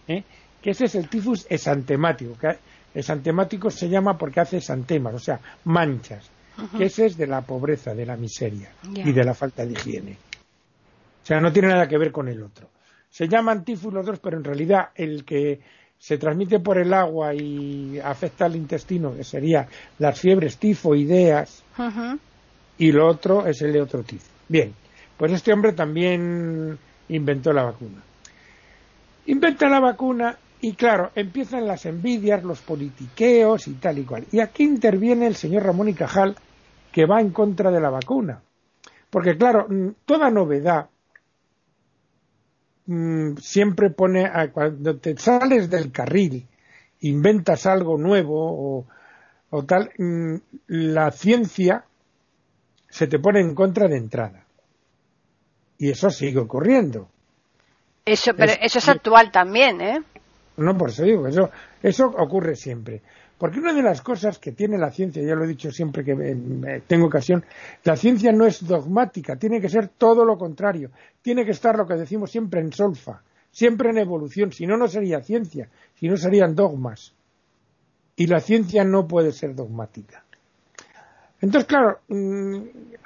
¿eh? 0.07 0.23
Que 0.63 0.71
ese 0.71 0.85
es 0.85 0.95
el 0.95 1.09
tifus 1.09 1.45
esantemático. 1.49 2.35
Que 2.39 2.57
esantemático 2.95 3.69
se 3.69 3.89
llama 3.89 4.17
porque 4.17 4.39
hace 4.39 4.57
esantemas, 4.57 5.13
o 5.13 5.19
sea, 5.19 5.39
manchas. 5.65 6.29
Que 6.77 6.85
ese 6.85 7.07
es 7.07 7.17
de 7.17 7.27
la 7.27 7.41
pobreza, 7.41 7.93
de 7.93 8.05
la 8.05 8.15
miseria 8.15 8.69
y 8.95 9.11
de 9.11 9.23
la 9.23 9.33
falta 9.33 9.65
de 9.65 9.73
higiene. 9.73 10.17
O 11.21 11.25
sea, 11.25 11.41
no 11.41 11.51
tiene 11.51 11.69
nada 11.69 11.87
que 11.87 11.97
ver 11.97 12.11
con 12.11 12.27
el 12.29 12.41
otro. 12.41 12.69
Se 13.09 13.27
llaman 13.27 13.65
tifus 13.65 13.93
los 13.93 14.05
dos, 14.05 14.19
pero 14.19 14.37
en 14.37 14.43
realidad 14.43 14.89
el 14.95 15.25
que 15.25 15.59
se 15.97 16.17
transmite 16.17 16.59
por 16.59 16.77
el 16.77 16.93
agua 16.93 17.33
y 17.33 17.99
afecta 17.99 18.45
al 18.45 18.55
intestino, 18.55 19.15
que 19.15 19.23
sería 19.23 19.67
las 19.99 20.19
fiebres 20.19 20.57
tifoideas, 20.57 21.63
y 22.77 22.91
lo 22.91 23.07
otro 23.07 23.47
es 23.47 23.61
el 23.61 23.73
de 23.73 23.81
otro 23.81 24.03
tifo. 24.03 24.27
Bien, 24.47 24.73
pues 25.17 25.31
este 25.31 25.51
hombre 25.51 25.73
también 25.73 26.77
inventó 27.09 27.51
la 27.51 27.63
vacuna. 27.63 28.01
Inventa 29.25 29.69
la 29.69 29.79
vacuna 29.79 30.37
y 30.63 30.75
claro, 30.75 31.11
empiezan 31.13 31.67
las 31.67 31.85
envidias, 31.85 32.41
los 32.41 32.61
politiqueos 32.61 33.67
y 33.67 33.73
tal 33.73 33.97
y 33.99 34.05
cual. 34.05 34.25
Y 34.31 34.39
aquí 34.39 34.63
interviene 34.63 35.27
el 35.27 35.35
señor 35.35 35.63
Ramón 35.63 35.89
y 35.89 35.93
Cajal, 35.93 36.37
que 36.89 37.05
va 37.05 37.19
en 37.19 37.31
contra 37.31 37.69
de 37.69 37.81
la 37.81 37.89
vacuna. 37.89 38.41
Porque 39.09 39.35
claro, 39.35 39.67
mm, 39.67 39.89
toda 40.05 40.29
novedad 40.29 40.87
mm, 42.85 43.35
siempre 43.41 43.89
pone, 43.89 44.25
a- 44.25 44.53
cuando 44.53 44.97
te 44.99 45.17
sales 45.17 45.69
del 45.69 45.91
carril, 45.91 46.47
inventas 47.01 47.65
algo 47.65 47.97
nuevo 47.97 48.77
o, 48.79 48.85
o 49.49 49.63
tal, 49.65 49.91
mm, 49.97 50.35
la 50.67 51.11
ciencia 51.11 51.83
se 52.89 53.07
te 53.07 53.19
pone 53.19 53.41
en 53.41 53.53
contra 53.53 53.89
de 53.89 53.97
entrada. 53.97 54.45
Y 55.77 55.89
eso 55.89 56.09
sigue 56.09 56.39
ocurriendo. 56.39 57.09
Eso, 58.05 58.33
pero 58.33 58.53
eso 58.61 58.79
es 58.79 58.87
actual 58.87 59.29
también, 59.29 59.81
¿eh? 59.81 59.99
No, 60.57 60.77
por 60.77 60.89
eso 60.89 61.03
digo, 61.03 61.27
eso, 61.27 61.49
eso 61.81 62.05
ocurre 62.07 62.55
siempre. 62.55 63.01
Porque 63.37 63.59
una 63.59 63.73
de 63.73 63.81
las 63.81 64.01
cosas 64.01 64.39
que 64.39 64.51
tiene 64.51 64.77
la 64.77 64.91
ciencia, 64.91 65.21
ya 65.23 65.35
lo 65.35 65.43
he 65.43 65.47
dicho 65.47 65.71
siempre 65.71 66.05
que 66.05 66.81
tengo 66.87 67.07
ocasión, 67.07 67.43
la 67.83 67.95
ciencia 67.95 68.31
no 68.31 68.45
es 68.45 68.65
dogmática, 68.65 69.35
tiene 69.35 69.59
que 69.59 69.67
ser 69.67 69.89
todo 69.89 70.23
lo 70.23 70.37
contrario. 70.37 70.91
Tiene 71.21 71.43
que 71.43 71.51
estar 71.51 71.75
lo 71.75 71.85
que 71.85 71.95
decimos 71.95 72.31
siempre 72.31 72.61
en 72.61 72.71
solfa, 72.71 73.21
siempre 73.51 73.89
en 73.89 73.97
evolución, 73.97 74.51
si 74.51 74.65
no, 74.65 74.77
no 74.77 74.87
sería 74.87 75.21
ciencia, 75.21 75.67
si 75.95 76.07
no 76.07 76.15
serían 76.15 76.55
dogmas. 76.55 77.13
Y 78.15 78.27
la 78.27 78.39
ciencia 78.39 78.83
no 78.83 79.07
puede 79.07 79.31
ser 79.31 79.55
dogmática. 79.55 80.23
Entonces, 81.43 81.67
claro, 81.67 81.99
mm, 82.07 82.57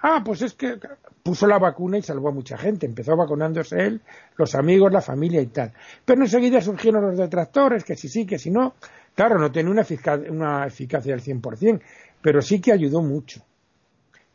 ah, 0.03 0.21
pues 0.23 0.43
es 0.43 0.53
que 0.53 0.77
puso 1.23 1.47
la 1.47 1.57
vacuna 1.57 1.97
y 1.97 2.03
salvó 2.03 2.29
a 2.29 2.31
mucha 2.31 2.55
gente. 2.55 2.85
Empezó 2.85 3.17
vacunándose 3.17 3.83
él, 3.83 4.01
los 4.35 4.53
amigos, 4.53 4.93
la 4.93 5.01
familia 5.01 5.41
y 5.41 5.47
tal. 5.47 5.73
Pero 6.05 6.21
enseguida 6.21 6.61
surgieron 6.61 7.01
los 7.01 7.17
detractores, 7.17 7.83
que 7.83 7.95
si 7.95 8.07
sí, 8.07 8.27
que 8.27 8.37
si 8.37 8.51
no. 8.51 8.75
Claro, 9.15 9.39
no 9.39 9.51
tiene 9.51 9.71
una, 9.71 9.83
una 10.29 10.67
eficacia 10.67 11.15
del 11.15 11.23
100%, 11.23 11.81
pero 12.21 12.43
sí 12.43 12.61
que 12.61 12.71
ayudó 12.71 13.01
mucho. 13.01 13.41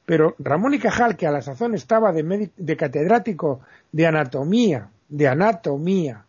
Pero 0.05 0.35
Ramón 0.41 0.75
y 0.75 0.81
Cajal, 0.81 1.17
que 1.17 1.29
a 1.29 1.31
la 1.31 1.41
sazón 1.41 1.77
estaba 1.77 2.11
de, 2.11 2.51
de 2.57 2.77
catedrático 2.77 3.61
de 3.93 4.05
anatomía, 4.09 4.91
de 5.09 5.29
anatomía, 5.29 6.27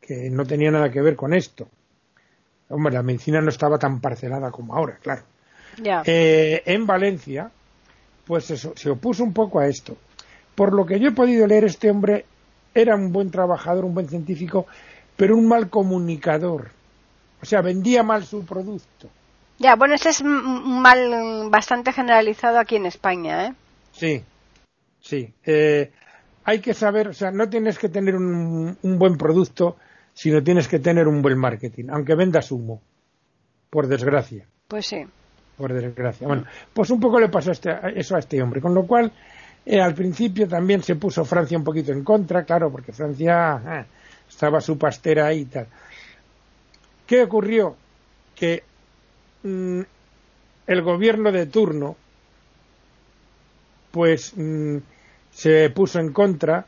que 0.00 0.30
no 0.30 0.46
tenía 0.46 0.70
nada 0.70 0.92
que 0.92 1.02
ver 1.02 1.16
con 1.16 1.34
esto. 1.34 1.68
Hombre, 2.68 2.94
la 2.94 3.02
medicina 3.02 3.40
no 3.40 3.48
estaba 3.48 3.80
tan 3.80 4.00
parcelada 4.00 4.52
como 4.52 4.76
ahora, 4.76 4.98
claro. 5.02 5.22
Eh, 6.04 6.62
en 6.66 6.86
Valencia, 6.86 7.50
pues 8.26 8.44
se 8.44 8.90
opuso 8.90 9.24
un 9.24 9.32
poco 9.32 9.60
a 9.60 9.66
esto. 9.66 9.96
Por 10.54 10.72
lo 10.72 10.86
que 10.86 10.98
yo 10.98 11.08
he 11.08 11.12
podido 11.12 11.46
leer, 11.46 11.64
este 11.64 11.90
hombre 11.90 12.24
era 12.74 12.96
un 12.96 13.12
buen 13.12 13.30
trabajador, 13.30 13.84
un 13.84 13.94
buen 13.94 14.08
científico, 14.08 14.66
pero 15.16 15.36
un 15.36 15.48
mal 15.48 15.70
comunicador. 15.70 16.70
O 17.42 17.46
sea, 17.46 17.60
vendía 17.62 18.02
mal 18.02 18.24
su 18.24 18.44
producto. 18.44 19.08
Ya, 19.58 19.76
bueno, 19.76 19.94
ese 19.94 20.10
es 20.10 20.20
un 20.20 20.82
mal 20.82 21.48
bastante 21.50 21.92
generalizado 21.92 22.58
aquí 22.58 22.76
en 22.76 22.86
España, 22.86 23.46
¿eh? 23.46 23.54
Sí, 23.92 24.22
sí. 25.00 25.32
Eh, 25.44 25.90
hay 26.44 26.60
que 26.60 26.74
saber, 26.74 27.08
o 27.08 27.12
sea, 27.14 27.30
no 27.30 27.48
tienes 27.48 27.78
que 27.78 27.88
tener 27.88 28.14
un, 28.16 28.76
buen 28.82 29.16
producto, 29.16 29.76
sino 30.12 30.42
tienes 30.42 30.68
que 30.68 30.78
tener 30.78 31.08
un 31.08 31.22
buen 31.22 31.38
marketing, 31.38 31.86
aunque 31.90 32.14
vendas 32.14 32.52
humo, 32.52 32.82
por 33.70 33.86
desgracia. 33.86 34.46
Pues 34.68 34.86
sí. 34.86 35.06
Por 35.56 35.72
desgracia. 35.72 36.26
Bueno, 36.26 36.44
pues 36.72 36.90
un 36.90 37.00
poco 37.00 37.18
le 37.18 37.28
pasó 37.28 37.50
este, 37.50 37.74
eso 37.94 38.16
a 38.16 38.18
este 38.18 38.42
hombre, 38.42 38.60
con 38.60 38.74
lo 38.74 38.86
cual 38.86 39.10
eh, 39.64 39.80
al 39.80 39.94
principio 39.94 40.46
también 40.46 40.82
se 40.82 40.96
puso 40.96 41.24
Francia 41.24 41.56
un 41.56 41.64
poquito 41.64 41.92
en 41.92 42.04
contra, 42.04 42.44
claro, 42.44 42.70
porque 42.70 42.92
Francia 42.92 43.60
eh, 43.66 43.84
estaba 44.28 44.60
su 44.60 44.76
pastera 44.78 45.26
ahí 45.26 45.40
y 45.40 45.44
tal. 45.46 45.66
¿Qué 47.06 47.22
ocurrió? 47.22 47.74
Que 48.34 48.62
mm, 49.42 49.80
el 50.66 50.82
gobierno 50.82 51.32
de 51.32 51.46
turno, 51.46 51.96
pues 53.90 54.34
mm, 54.36 54.76
se 55.32 55.70
puso 55.70 56.00
en 56.00 56.12
contra. 56.12 56.66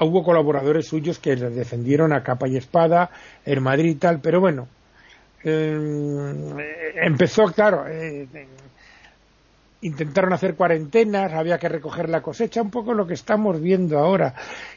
Hubo 0.00 0.22
colaboradores 0.22 0.86
suyos 0.86 1.18
que 1.18 1.36
le 1.36 1.50
defendieron 1.50 2.12
a 2.12 2.22
capa 2.22 2.48
y 2.48 2.56
espada 2.56 3.10
en 3.44 3.62
Madrid 3.62 3.90
y 3.90 3.94
tal, 3.96 4.20
pero 4.20 4.40
bueno, 4.40 4.68
em, 5.42 6.56
empezó, 6.94 7.44
claro, 7.46 7.86
eh, 7.86 8.26
intentaron 9.82 10.32
hacer 10.32 10.54
cuarentenas, 10.54 11.32
había 11.32 11.58
que 11.58 11.68
recoger 11.68 12.08
la 12.08 12.20
cosecha, 12.20 12.62
un 12.62 12.70
poco 12.70 12.94
lo 12.94 13.06
que 13.06 13.14
estamos 13.14 13.60
viendo 13.60 13.98
ahora. 13.98 14.34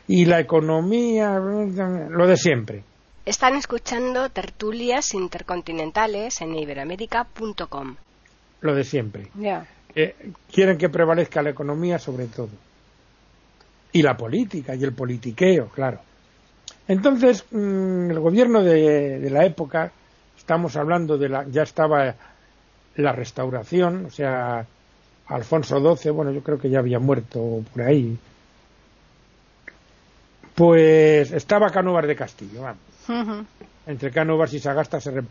Y 0.07 0.25
la 0.25 0.39
economía, 0.39 1.39
lo 1.39 2.27
de 2.27 2.38
siempre. 2.38 2.83
Están 3.25 3.55
escuchando 3.55 4.29
tertulias 4.29 5.13
intercontinentales 5.13 6.41
en 6.41 6.55
iberamérica.com. 6.55 7.95
Lo 8.62 8.75
de 8.75 8.83
siempre. 8.83 9.27
Eh, 9.95 10.15
quieren 10.51 10.77
que 10.77 10.89
prevalezca 10.89 11.41
la 11.41 11.51
economía 11.51 11.99
sobre 11.99 12.27
todo. 12.27 12.49
Y 13.91 14.01
la 14.01 14.15
política 14.15 14.73
y 14.75 14.83
el 14.83 14.93
politiqueo, 14.93 15.67
claro. 15.69 15.99
Entonces, 16.88 17.45
mm, 17.51 18.12
el 18.12 18.19
gobierno 18.19 18.63
de, 18.63 19.29
la 19.29 19.45
época, 19.45 19.91
estamos 20.51 20.75
hablando 20.75 21.17
de 21.17 21.29
la, 21.29 21.45
ya 21.47 21.63
estaba 21.63 22.13
la 22.97 23.13
restauración, 23.13 24.07
o 24.07 24.09
sea, 24.09 24.65
Alfonso 25.27 25.95
XII, 25.95 26.11
bueno, 26.11 26.31
yo 26.31 26.41
creo 26.43 26.59
que 26.59 26.69
ya 26.69 26.79
había 26.79 26.99
muerto 26.99 27.63
por 27.71 27.83
ahí. 27.83 28.17
Pues 30.53 31.31
estaba 31.31 31.69
Cánovas 31.69 32.05
de 32.05 32.17
Castillo, 32.17 32.63
vamos. 32.63 33.47
Entre 33.87 34.11
Cánovas 34.11 34.53
y 34.53 34.59
Sagasta 34.59 34.99
se, 34.99 35.23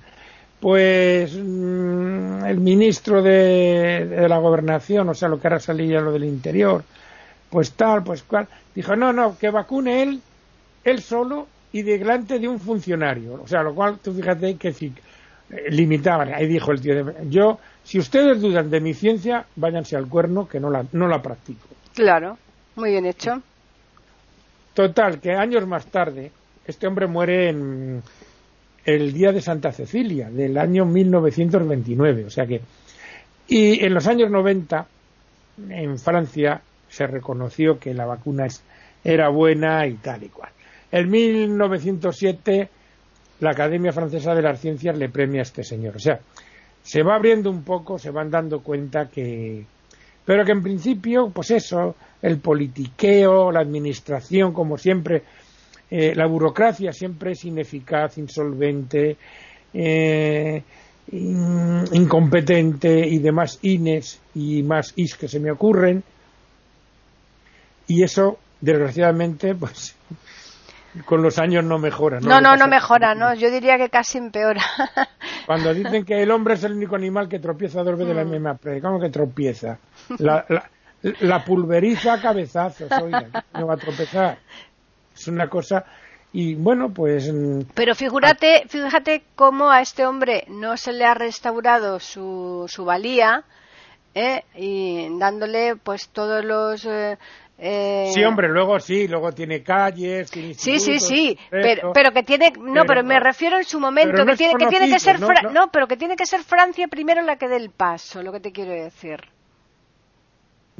pues 0.59 1.35
mm, 1.35 2.47
el 2.47 2.61
ministro 2.61 3.21
de, 3.21 4.27
la 4.27 4.39
gobernación, 4.39 5.11
o 5.11 5.15
sea, 5.15 5.29
lo 5.29 5.39
que 5.39 5.49
ahora 5.49 5.61
salía 5.61 6.01
lo 6.01 6.13
del 6.13 6.25
interior, 6.25 6.83
pues 7.51 7.73
tal, 7.73 8.03
pues 8.05 8.23
cual, 8.23 8.49
dijo, 8.75 8.97
no, 8.97 9.13
no, 9.13 9.37
que 9.37 9.51
vacune 9.51 10.03
él, 10.03 10.23
él 10.83 11.03
solo 11.03 11.47
y 11.73 11.83
delante 11.83 12.39
de 12.39 12.49
un 12.49 12.59
funcionario. 12.59 13.41
O 13.43 13.47
sea, 13.47 13.63
lo 13.63 13.75
cual, 13.75 13.99
tú 14.03 14.13
fíjate 14.13 14.57
que 14.57 14.73
limitaban. 15.71 16.33
Ahí 16.33 16.47
dijo 16.47 16.73
el 16.73 16.81
tío, 16.81 17.13
yo, 17.29 17.59
si 17.83 17.99
ustedes 17.99 18.41
dudan 18.41 18.71
de 18.71 18.81
mi 18.81 18.95
ciencia, 18.95 19.47
váyanse 19.57 19.97
al 19.97 20.09
cuerno, 20.09 20.49
que 20.49 20.61
no 20.61 20.71
la, 20.71 20.85
no 20.93 21.09
la 21.09 21.21
practico. 21.21 21.67
Claro, 21.95 22.39
muy 22.77 22.91
bien 22.91 23.07
hecho. 23.07 23.43
Total, 24.75 25.21
que 25.21 25.33
años 25.33 25.67
más 25.67 25.87
tarde, 25.87 26.31
este 26.67 26.87
hombre 26.87 27.07
muere 27.07 27.49
en 27.49 28.03
el 28.85 29.13
día 29.13 29.33
de 29.33 29.41
Santa 29.41 29.73
Cecilia 29.73 30.31
del 30.31 30.57
año 30.57 30.87
1929. 30.87 32.27
O 32.27 32.31
sea 32.31 32.47
que, 32.47 32.61
y 33.49 33.85
en 33.85 33.93
los 33.93 34.07
años 34.07 34.31
90, 34.31 34.87
en 35.69 35.99
Francia, 35.99 36.63
se 36.89 37.07
reconoció 37.07 37.79
que 37.79 37.95
la 37.95 38.07
vacuna 38.07 38.47
era 39.03 39.29
buena 39.29 39.87
y 39.87 39.95
tal 39.95 40.23
y 40.23 40.29
cual. 40.29 40.51
En 40.93 41.11
1907, 41.11 42.69
la 43.41 43.51
Academia 43.51 43.93
Francesa 43.93 44.35
de 44.35 44.43
las 44.43 44.61
Ciencias 44.61 44.97
le 44.97 45.09
premia 45.09 45.41
a 45.41 45.43
este 45.43 45.65
señor. 45.65 45.97
O 45.97 45.99
sea, 45.99 46.21
se 46.83 47.03
va 47.03 47.17
abriendo 47.17 47.51
un 47.51 47.63
poco, 47.63 47.99
se 47.99 48.11
van 48.11 48.31
dando 48.31 48.61
cuenta 48.61 49.09
que. 49.09 49.65
Pero 50.25 50.45
que 50.45 50.53
en 50.53 50.63
principio, 50.63 51.31
pues 51.31 51.51
eso, 51.51 51.97
el 52.23 52.39
politiqueo, 52.39 53.51
la 53.51 53.61
administración, 53.61 54.53
como 54.53 54.77
siempre, 54.77 55.23
eh, 55.91 56.15
la 56.15 56.27
burocracia 56.27 56.93
siempre 56.93 57.33
es 57.33 57.45
ineficaz, 57.45 58.19
insolvente, 58.19 59.17
eh, 59.75 60.63
incompetente 61.13 63.07
y 63.09 63.19
demás 63.19 63.59
ines 63.63 64.21
y 64.35 64.63
más 64.63 64.93
is 64.97 65.17
que 65.17 65.27
se 65.27 65.41
me 65.41 65.51
ocurren. 65.51 66.05
Y 67.89 68.05
eso, 68.05 68.39
desgraciadamente, 68.61 69.55
pues 69.59 69.97
con 71.05 71.23
los 71.23 71.39
años 71.39 71.65
no 71.65 71.79
mejora. 71.79 72.21
No, 72.21 72.41
no, 72.41 72.57
no, 72.57 72.67
mejora, 72.67 73.15
no. 73.15 73.35
Yo 73.35 73.51
diría 73.51 73.79
que 73.79 73.89
casi 73.89 74.19
empeora. 74.19 74.63
Cuando 75.47 75.73
dicen 75.73 76.05
que 76.05 76.23
el 76.23 76.31
hombre 76.31 76.55
es 76.55 76.65
el 76.65 76.73
único 76.73 76.97
animal 76.97 77.29
que 77.29 77.39
tropieza 77.39 77.83
dos 77.83 77.99
veces 77.99 78.15
la 78.15 78.25
mm. 78.25 78.31
misma 78.31 78.55
presa, 78.55 78.87
¿cómo 78.87 79.01
que 79.01 79.11
tropieza? 79.11 79.79
La, 80.19 80.45
la, 81.21 81.45
pulveriza 81.45 82.15
a 82.15 82.21
cabezazos, 82.21 82.91
oiga, 83.01 83.27
no 83.55 83.67
va 83.67 83.75
a 83.75 83.79
tropezar 83.79 84.39
es 85.21 85.29
una 85.29 85.49
cosa 85.49 85.85
y 86.33 86.55
bueno 86.55 86.91
pues 86.91 87.33
mm, 87.33 87.73
pero 87.75 87.95
figúrate 87.95 88.65
fíjate 88.69 89.23
cómo 89.35 89.71
a 89.71 89.81
este 89.81 90.07
hombre 90.07 90.45
no 90.49 90.77
se 90.77 90.93
le 90.93 91.05
ha 91.05 91.15
restaurado 91.15 92.01
su, 92.01 92.67
su 92.69 92.85
valía 92.85 93.45
¿eh? 94.15 94.45
y 94.55 95.19
dándole 95.19 95.77
pues 95.77 96.09
todos 96.09 96.45
los 96.45 96.85
eh, 96.87 97.19
eh, 97.61 98.11
Sí, 98.13 98.25
hombre, 98.25 98.49
luego 98.49 98.81
sí, 98.81 99.07
luego 99.07 99.33
tiene 99.33 99.63
calles, 99.63 100.31
sí, 100.31 100.55
sí, 100.55 100.99
sí, 100.99 101.39
pero, 101.51 101.93
pero 101.93 102.11
que 102.11 102.23
tiene, 102.23 102.53
no, 102.59 102.85
pero, 102.87 103.05
me 103.05 103.21
refiero 103.21 103.59
en 103.59 103.65
su 103.65 103.79
momento, 103.79 104.25
que, 104.25 104.37
tiene, 104.37 104.55
que 104.59 104.67
tiene 104.67 104.89
que 104.89 104.99
ser, 104.99 105.21
no, 105.21 105.71
pero 105.71 105.87
que 105.87 105.97
tiene 105.97 106.17
que 106.17 106.27
ser 106.27 106.41
Francia 106.41 106.89
primero 106.89 107.23
la 107.23 107.37
que 107.37 107.49
dé 107.49 107.57
el 107.57 107.71
paso, 107.71 108.23
lo 108.23 108.33
que 108.33 108.41
te 108.41 108.51
quiero 108.51 108.73
decir. 108.73 109.21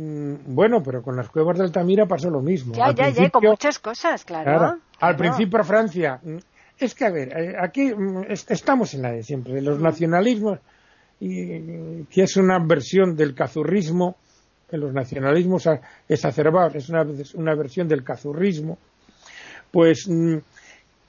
Mm, 0.01 0.55
bueno, 0.55 0.83
pero 0.83 1.03
con 1.03 1.15
las 1.15 1.29
cuevas 1.29 1.59
de 1.59 1.65
Altamira 1.65 2.07
pasó 2.07 2.31
lo 2.31 2.41
mismo. 2.41 2.75
Ya, 2.75 2.91
ya, 2.93 3.11
ya, 3.11 3.29
con 3.29 3.45
muchas 3.45 3.79
cosas, 3.79 4.25
claro. 4.25 4.79
Al 4.99 5.17
principio 5.17 5.63
Francia. 5.63 6.19
Mm, 6.23 6.39
es 6.79 6.95
que, 6.95 7.05
a 7.05 7.11
ver, 7.11 7.29
eh, 7.37 7.55
aquí 7.61 7.95
mm, 7.95 8.25
estamos 8.31 8.95
en 8.95 9.03
la 9.03 9.13
de 9.13 9.23
siempre, 9.23 9.53
de 9.53 9.61
los 9.61 9.79
nacionalismos, 9.79 10.61
y, 11.21 12.05
que 12.05 12.23
es 12.23 12.37
una 12.39 12.59
versión 12.67 13.15
del 13.15 13.35
cazurrismo, 13.35 14.17
que 14.71 14.77
los 14.77 14.93
nacionalismos 14.93 15.69
exacerbados, 16.09 16.77
es 16.77 16.89
una, 16.89 17.05
una 17.35 17.55
versión 17.55 17.89
del 17.89 18.05
cazurrismo, 18.05 18.79
pues, 19.71 20.09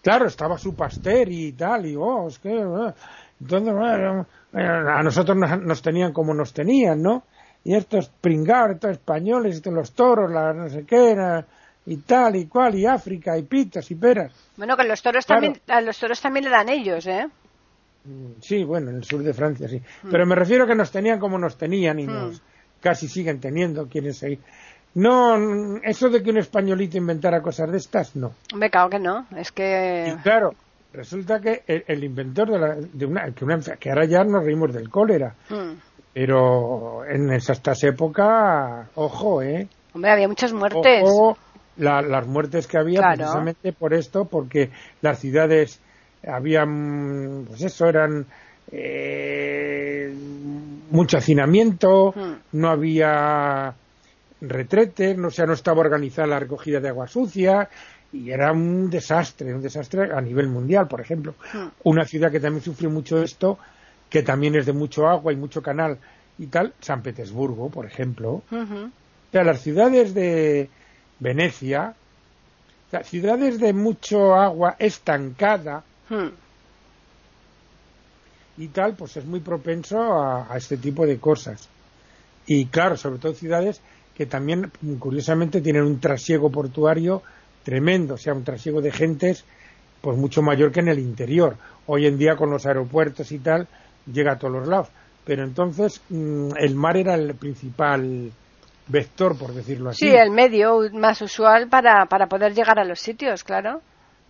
claro, 0.02 0.28
estaba 0.28 0.58
su 0.58 0.76
pastel 0.76 1.32
y 1.32 1.52
tal, 1.54 1.86
y 1.86 1.96
oh, 1.96 2.28
es 2.28 2.40
que. 2.40 2.50
Eh, 2.50 2.94
entonces, 3.40 3.74
a 4.54 5.02
nosotros 5.04 5.38
nos 5.38 5.82
tenían 5.82 6.14
como 6.14 6.34
nos 6.34 6.54
tenían, 6.54 7.02
¿no? 7.02 7.24
y 7.64 7.76
estos 7.76 8.10
pringados, 8.10 8.76
estos 8.76 8.92
españoles, 8.92 9.56
estos 9.56 9.74
los 9.74 9.92
toros, 9.94 10.32
la 10.32 10.54
no 10.54 10.70
sé 10.70 10.86
qué, 10.86 11.16
y 11.86 11.98
tal 11.98 12.36
y 12.36 12.46
cual, 12.48 12.76
y 12.76 12.86
África, 12.86 13.38
y 13.38 13.44
pitas 13.44 13.90
y 13.92 13.96
peras. 13.96 14.34
Bueno, 14.58 14.76
que 14.78 14.84
los 14.84 15.02
toros 15.02 15.26
también, 15.26 15.60
a 15.68 15.82
los 15.82 16.00
toros 16.00 16.22
también 16.22 16.46
le 16.46 16.52
dan 16.52 16.70
ellos, 16.70 17.06
¿eh? 17.08 17.28
Mm, 18.06 18.42
sí, 18.42 18.64
bueno, 18.64 18.90
en 18.90 18.98
el 18.98 19.04
sur 19.04 19.22
de 19.22 19.34
Francia 19.34 19.68
sí. 19.68 19.80
Mm. 20.04 20.10
Pero 20.10 20.26
me 20.26 20.36
refiero 20.36 20.66
que 20.66 20.76
nos 20.76 20.92
tenían 20.92 21.20
como 21.20 21.38
nos 21.38 21.58
tenían 21.58 22.00
y 22.00 22.08
mm. 22.08 22.12
nos 22.12 22.42
casi 22.82 23.08
siguen 23.08 23.40
teniendo 23.40 23.88
quienes 23.88 24.18
seguir. 24.18 24.40
No, 24.94 25.78
eso 25.84 26.10
de 26.10 26.22
que 26.22 26.32
un 26.32 26.38
españolito 26.38 26.98
inventara 26.98 27.42
cosas 27.42 27.72
de 27.72 27.78
estas, 27.78 28.16
no. 28.16 28.34
Me 28.56 28.70
cago 28.70 28.90
que 28.90 29.00
no, 29.00 29.26
es 29.38 29.52
que... 29.52 30.18
claro, 30.22 30.52
resulta 30.92 31.40
que 31.40 31.64
el, 31.66 32.04
inventor 32.04 32.52
de, 32.52 32.60
la, 32.60 32.76
de 32.76 33.06
una, 33.06 33.32
que, 33.32 33.46
una, 33.46 33.60
que 33.60 33.90
ahora 33.90 34.06
ya 34.06 34.24
nos 34.26 34.44
reímos 34.44 34.74
del 34.74 34.90
cólera, 34.90 35.34
pero 36.14 37.06
en 37.06 37.32
estas 37.32 37.84
épocas, 37.86 38.90
ojo, 38.96 39.42
¿eh? 39.42 39.68
Hombre, 39.94 40.12
había 40.12 40.28
muchas 40.28 40.52
muertes. 40.52 41.04
Ojo, 41.04 41.38
las 41.78 42.28
muertes 42.28 42.68
que 42.68 42.78
había 42.78 43.02
precisamente 43.02 43.72
por 43.72 43.94
esto, 43.94 44.26
porque 44.26 44.72
las 45.02 45.20
ciudades 45.20 45.80
habían, 46.28 47.46
pues 47.48 47.62
eso, 47.62 47.88
eran 47.88 48.26
eh, 48.72 50.14
mucho 50.92 51.18
hacinamiento, 51.18 52.14
hmm. 52.16 52.58
no 52.58 52.70
había 52.70 53.74
retretes, 54.42 55.18
no, 55.18 55.30
sea, 55.30 55.46
no 55.46 55.54
estaba 55.54 55.82
organizada 55.82 56.28
la 56.28 56.40
recogida 56.40 56.80
de 56.80 56.90
agua 56.90 57.08
sucia 57.08 57.70
y 58.14 58.32
era 58.32 58.52
un 58.52 58.90
desastre, 58.90 59.54
un 59.54 59.62
desastre 59.62 60.12
a 60.14 60.22
nivel 60.22 60.48
mundial, 60.48 60.88
por 60.88 61.02
ejemplo. 61.02 61.36
Hmm. 61.54 61.68
Una 61.84 62.06
ciudad 62.06 62.32
que 62.32 62.40
también 62.40 62.64
sufrió 62.64 62.90
mucho 62.90 63.22
esto, 63.22 63.58
que 64.10 64.24
también 64.24 64.56
es 64.56 64.66
de 64.66 64.74
mucho 64.74 65.08
agua 65.08 65.34
y 65.34 65.36
mucho 65.36 65.62
canal 65.62 65.98
y 66.38 66.48
tal, 66.48 66.74
San 66.80 67.02
Petersburgo, 67.02 67.70
por 67.70 67.86
ejemplo. 67.86 68.44
O 68.52 69.32
sea, 69.32 69.44
las 69.44 69.62
ciudades 69.62 70.14
de 70.14 70.70
Venecia, 71.20 71.94
o 72.92 73.04
ciudades 73.04 73.60
de 73.60 73.74
mucho 73.74 74.36
agua 74.36 74.76
estancada, 74.80 75.84
Hmm. 76.12 76.28
Y 78.58 78.68
tal, 78.68 78.96
pues 78.96 79.18
es 79.18 79.26
muy 79.26 79.40
propenso 79.40 79.98
a, 80.00 80.56
este 80.56 80.78
tipo 80.78 81.06
de 81.06 81.18
cosas. 81.20 81.70
Y 82.46 82.66
claro, 82.66 82.98
sobre 82.98 83.20
todo 83.20 83.34
ciudades 83.34 83.82
que 84.16 84.26
también, 84.26 84.72
curiosamente, 85.00 85.62
tienen 85.62 85.84
un 85.84 86.00
trasiego 86.00 86.52
portuario 86.52 87.24
tremendo, 87.64 88.16
o 88.16 88.18
sea, 88.18 88.34
un 88.34 88.44
trasiego 88.44 88.82
de 88.82 88.92
gentes 88.92 89.46
pues 90.02 90.18
mucho 90.18 90.42
mayor 90.42 90.72
que 90.72 90.80
en 90.80 90.90
el 90.90 91.00
interior. 91.00 91.56
Hoy 91.86 92.08
en 92.08 92.18
día 92.18 92.36
con 92.36 92.50
los 92.50 92.66
aeropuertos 92.66 93.32
y 93.32 93.40
tal, 93.40 93.68
llega 94.12 94.34
a 94.34 94.38
todos 94.38 94.54
los 94.54 94.68
lados. 94.68 94.90
Pero 95.26 95.44
entonces 95.44 96.02
mm, 96.10 96.52
el 96.58 96.76
mar 96.76 96.98
era 96.98 97.14
el 97.16 97.36
principal 97.36 98.32
vector, 98.88 99.38
por 99.38 99.54
decirlo 99.54 99.92
así. 99.92 100.10
Sí, 100.10 100.16
el 100.16 100.32
medio 100.32 100.80
más 100.94 101.22
usual 101.22 101.70
para, 101.70 102.06
para 102.08 102.28
poder 102.28 102.54
llegar 102.54 102.80
a 102.80 102.84
los 102.84 103.00
sitios, 103.00 103.44
claro. 103.44 103.82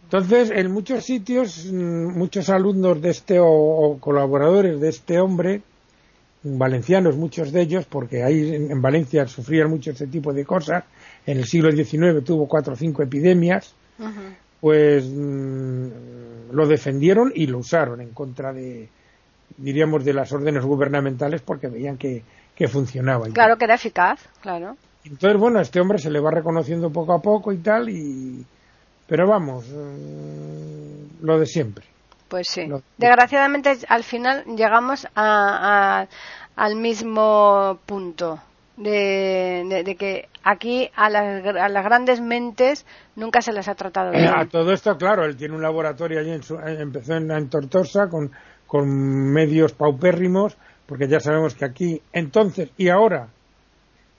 Entonces, 0.04 0.52
en 0.52 0.72
muchos 0.72 1.06
sitios, 1.06 1.66
mm, 1.72 2.18
muchos 2.18 2.50
alumnos 2.50 3.02
de 3.02 3.10
este 3.12 3.40
o, 3.40 3.98
colaboradores 4.00 4.80
de 4.80 4.90
este 4.90 5.20
hombre, 5.20 5.62
valencianos 6.44 7.16
muchos 7.16 7.52
de 7.52 7.62
ellos, 7.62 7.86
porque 7.86 8.24
ahí 8.24 8.56
en, 8.56 8.82
Valencia 8.82 9.28
sufrían 9.28 9.70
mucho 9.70 9.92
este 9.92 10.08
tipo 10.08 10.34
de 10.34 10.44
cosas, 10.44 10.84
en 11.26 11.38
el 11.38 11.46
siglo 11.46 11.72
XIX 11.72 12.24
tuvo 12.26 12.48
cuatro 12.48 12.74
o 12.74 12.76
cinco 12.76 13.04
epidemias, 13.04 13.74
pues 14.60 15.06
mm, 15.06 16.52
lo 16.52 16.68
defendieron 16.68 17.32
y 17.34 17.48
lo 17.48 17.60
usaron 17.60 18.02
en 18.02 18.10
contra 18.10 18.52
de, 18.52 18.90
diríamos, 19.58 20.04
de 20.04 20.14
las 20.14 20.32
órdenes 20.34 20.66
gubernamentales 20.66 21.42
porque 21.42 21.68
veían 21.68 21.98
que, 21.98 22.24
que 22.56 22.68
funcionaba. 22.68 23.28
Claro 23.30 23.58
que 23.58 23.66
era 23.66 23.76
eficaz, 23.76 24.28
claro. 24.42 24.76
Entonces, 25.04 25.40
bueno, 25.40 25.60
a 25.60 25.62
este 25.62 25.80
hombre 25.80 25.98
se 25.98 26.12
le 26.12 26.20
va 26.20 26.32
reconociendo 26.32 26.92
poco 26.92 27.14
a 27.14 27.22
poco 27.22 27.52
y 27.52 27.58
tal, 27.58 27.90
y, 27.90 28.46
pero 29.12 29.28
vamos, 29.28 29.68
mm, 29.68 31.26
lo 31.26 31.38
de 31.38 31.46
siempre. 31.46 31.86
Pues 32.30 32.48
sí. 32.48 32.62
Desgraciadamente 32.98 33.78
al 33.90 34.06
final 34.06 34.46
llegamos 34.56 35.06
a, 35.14 36.08
al 36.56 36.76
mismo 36.78 37.78
punto. 37.86 38.40
De, 38.78 39.96
que 40.00 40.30
aquí 40.46 40.90
a 40.96 41.10
las, 41.10 41.46
a 41.46 41.68
las, 41.68 41.84
grandes 41.84 42.22
mentes 42.22 42.86
nunca 43.18 43.42
se 43.42 43.52
les 43.52 43.68
ha 43.68 43.76
tratado 43.76 44.12
bien. 44.12 44.30
A 44.30 44.48
todo 44.48 44.72
esto, 44.72 44.96
claro, 44.96 45.26
él 45.26 45.36
tiene 45.36 45.56
un 45.56 45.62
laboratorio 45.62 46.22
allí, 46.22 46.32
en 46.32 46.42
su, 46.42 46.56
empezó 46.58 47.16
en, 47.16 47.30
en 47.32 47.50
Tortosa 47.50 48.08
con, 48.08 48.32
con 48.66 48.88
medios 48.88 49.74
paupérrimos, 49.74 50.56
porque 50.86 51.10
ya 51.10 51.20
sabemos 51.20 51.54
que 51.54 51.66
aquí, 51.66 52.02
entonces 52.14 52.70
y 52.78 52.88
ahora, 52.88 53.28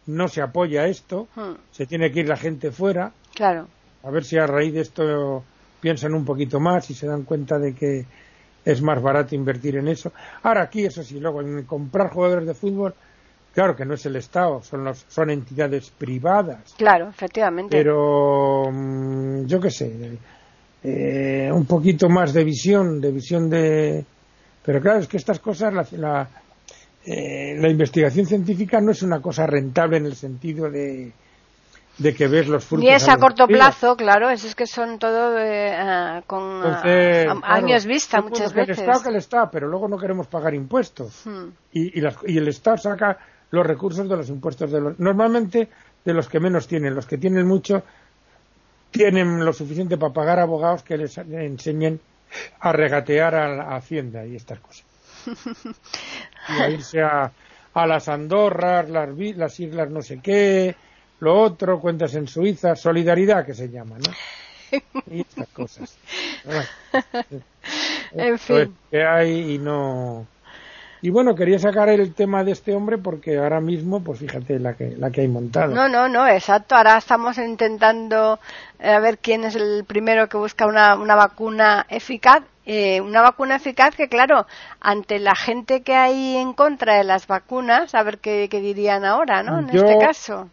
no 0.06 0.28
se 0.28 0.42
apoya 0.42 0.86
esto, 0.86 1.28
hmm. 1.34 1.54
se 1.70 1.86
tiene 1.86 2.12
que 2.12 2.20
ir 2.20 2.28
la 2.28 2.36
gente 2.36 2.70
fuera. 2.70 3.12
Claro 3.34 3.68
a 4.02 4.10
ver 4.10 4.24
si 4.24 4.36
a 4.38 4.46
raíz 4.46 4.74
de 4.74 4.80
esto 4.80 5.44
piensan 5.80 6.14
un 6.14 6.24
poquito 6.24 6.60
más 6.60 6.88
y 6.90 6.94
se 6.94 7.06
dan 7.06 7.24
cuenta 7.24 7.58
de 7.58 7.74
que 7.74 8.04
es 8.64 8.82
más 8.82 9.02
barato 9.02 9.34
invertir 9.34 9.76
en 9.76 9.88
eso. 9.88 10.12
Ahora 10.42 10.62
aquí, 10.62 10.84
eso 10.84 11.02
sí, 11.02 11.18
luego 11.18 11.40
en 11.40 11.64
comprar 11.64 12.10
jugadores 12.10 12.46
de 12.46 12.54
fútbol, 12.54 12.94
claro 13.52 13.74
que 13.74 13.84
no 13.84 13.94
es 13.94 14.06
el 14.06 14.16
Estado, 14.16 14.62
son, 14.62 14.84
los, 14.84 15.04
son 15.08 15.30
entidades 15.30 15.90
privadas. 15.90 16.74
Claro, 16.76 17.08
efectivamente. 17.08 17.76
Pero 17.76 18.70
mm, 18.70 19.46
yo 19.46 19.60
qué 19.60 19.70
sé, 19.70 20.18
eh, 20.84 21.50
un 21.52 21.66
poquito 21.66 22.08
más 22.08 22.32
de 22.32 22.44
visión, 22.44 23.00
de 23.00 23.10
visión 23.10 23.50
de... 23.50 24.04
Pero 24.64 24.80
claro, 24.80 25.00
es 25.00 25.08
que 25.08 25.16
estas 25.16 25.40
cosas, 25.40 25.74
la, 25.74 25.86
la, 25.98 26.28
eh, 27.04 27.56
la 27.58 27.68
investigación 27.68 28.26
científica 28.26 28.80
no 28.80 28.92
es 28.92 29.02
una 29.02 29.20
cosa 29.20 29.44
rentable 29.44 29.96
en 29.96 30.06
el 30.06 30.14
sentido 30.14 30.70
de 30.70 31.12
de 31.98 32.14
que 32.14 32.26
ves 32.26 32.48
los 32.48 32.64
frutos. 32.64 32.84
Ni 32.84 32.90
es 32.90 33.08
a, 33.08 33.16
corto 33.16 33.46
plazo, 33.46 33.96
claro, 33.96 34.30
es, 34.30 34.54
que 34.54 34.66
son 34.66 34.98
todo 34.98 35.38
eh, 35.38 36.22
con 36.26 36.62
años 37.44 37.86
vista 37.86 38.22
muchas 38.22 38.52
veces. 38.52 38.78
El 38.78 38.84
Estado 38.84 39.02
que 39.02 39.08
el 39.10 39.16
Estado, 39.16 39.50
pero 39.52 39.68
luego 39.68 39.88
no 39.88 39.98
queremos 39.98 40.26
pagar 40.26 40.54
impuestos. 40.54 41.26
Hmm. 41.26 41.48
Y, 41.72 42.00
y, 42.00 42.38
el 42.38 42.48
Estado 42.48 42.78
saca 42.78 43.18
los 43.50 43.66
recursos 43.66 44.08
de 44.08 44.16
los 44.16 44.28
impuestos 44.28 44.70
de 44.70 44.80
los. 44.80 44.98
Normalmente 44.98 45.68
de 46.04 46.14
los 46.14 46.28
que 46.28 46.40
menos 46.40 46.66
tienen. 46.66 46.94
Los 46.94 47.06
que 47.06 47.18
tienen 47.18 47.46
mucho 47.46 47.82
tienen 48.90 49.44
lo 49.44 49.52
suficiente 49.52 49.96
para 49.96 50.12
pagar 50.12 50.40
abogados 50.40 50.82
que 50.82 50.96
les 50.96 51.16
enseñen 51.18 52.00
a 52.60 52.72
regatear 52.72 53.34
a 53.34 53.54
la 53.54 53.76
Hacienda 53.76 54.24
y 54.24 54.36
estas 54.36 54.58
cosas. 54.60 54.84
y 56.48 56.60
a 56.60 56.70
irse 56.70 57.02
a, 57.02 57.30
a 57.74 57.86
las 57.86 58.08
Andorras, 58.08 58.88
las, 58.88 59.08
las 59.36 59.60
islas 59.60 59.90
no 59.90 60.02
sé 60.02 60.18
qué 60.20 60.74
lo 61.22 61.40
otro, 61.40 61.78
cuentas 61.78 62.16
en 62.16 62.26
Suiza, 62.26 62.74
solidaridad 62.74 63.46
que 63.46 63.54
se 63.54 63.68
llama, 63.68 63.96
¿no? 63.96 64.12
Y 65.08 65.20
estas 65.28 65.46
cosas. 65.50 65.96
en 68.10 68.38
fin. 68.40 68.76
Que 68.90 69.04
hay 69.04 69.54
y 69.54 69.58
no. 69.58 70.26
Y 71.00 71.10
bueno, 71.10 71.36
quería 71.36 71.60
sacar 71.60 71.90
el 71.90 72.12
tema 72.12 72.42
de 72.42 72.50
este 72.50 72.74
hombre 72.74 72.98
porque 72.98 73.38
ahora 73.38 73.60
mismo, 73.60 74.02
pues 74.02 74.18
fíjate 74.18 74.58
la 74.58 74.74
que, 74.74 74.96
la 74.96 75.12
que 75.12 75.20
hay 75.20 75.28
montado. 75.28 75.72
No, 75.72 75.88
no, 75.88 76.08
no, 76.08 76.26
exacto. 76.26 76.74
Ahora 76.74 76.98
estamos 76.98 77.38
intentando 77.38 78.40
eh, 78.80 78.90
a 78.90 78.98
ver 78.98 79.18
quién 79.18 79.44
es 79.44 79.54
el 79.54 79.84
primero 79.84 80.28
que 80.28 80.38
busca 80.38 80.66
una, 80.66 80.96
una 80.96 81.14
vacuna 81.14 81.86
eficaz. 81.88 82.42
Eh, 82.66 83.00
una 83.00 83.22
vacuna 83.22 83.56
eficaz 83.56 83.94
que, 83.94 84.08
claro, 84.08 84.48
ante 84.80 85.20
la 85.20 85.36
gente 85.36 85.82
que 85.82 85.94
hay 85.94 86.36
en 86.36 86.52
contra 86.52 86.96
de 86.96 87.04
las 87.04 87.28
vacunas, 87.28 87.94
a 87.94 88.02
ver 88.02 88.18
qué, 88.18 88.48
dirían 88.48 89.04
ahora, 89.04 89.44
¿no? 89.44 89.60
En 89.60 89.70
este 89.70 89.98
caso. 90.00 90.48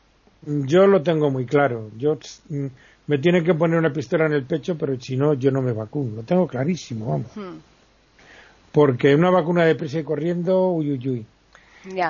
Yo 0.45 0.87
lo 0.87 1.01
tengo 1.01 1.29
muy 1.29 1.45
claro. 1.45 1.89
Yo 1.97 2.17
mm, 2.49 2.65
me 3.07 3.17
tiene 3.17 3.43
que 3.43 3.53
poner 3.53 3.77
una 3.77 3.91
pistola 3.91 4.25
en 4.25 4.33
el 4.33 4.43
pecho, 4.43 4.77
pero 4.77 4.99
si 4.99 5.17
no, 5.17 5.33
yo 5.33 5.51
no 5.51 5.61
me 5.61 5.73
vacuno. 5.73 6.17
Lo 6.17 6.23
tengo 6.23 6.47
clarísimo, 6.47 7.07
vamos. 7.07 7.59
Porque 8.71 9.15
una 9.15 9.29
vacuna 9.29 9.65
de 9.65 9.75
prisa 9.75 9.99
y 9.99 10.03
corriendo, 10.03 10.69
uy, 10.69 10.91
uy, 10.91 11.09
uy. 11.09 11.25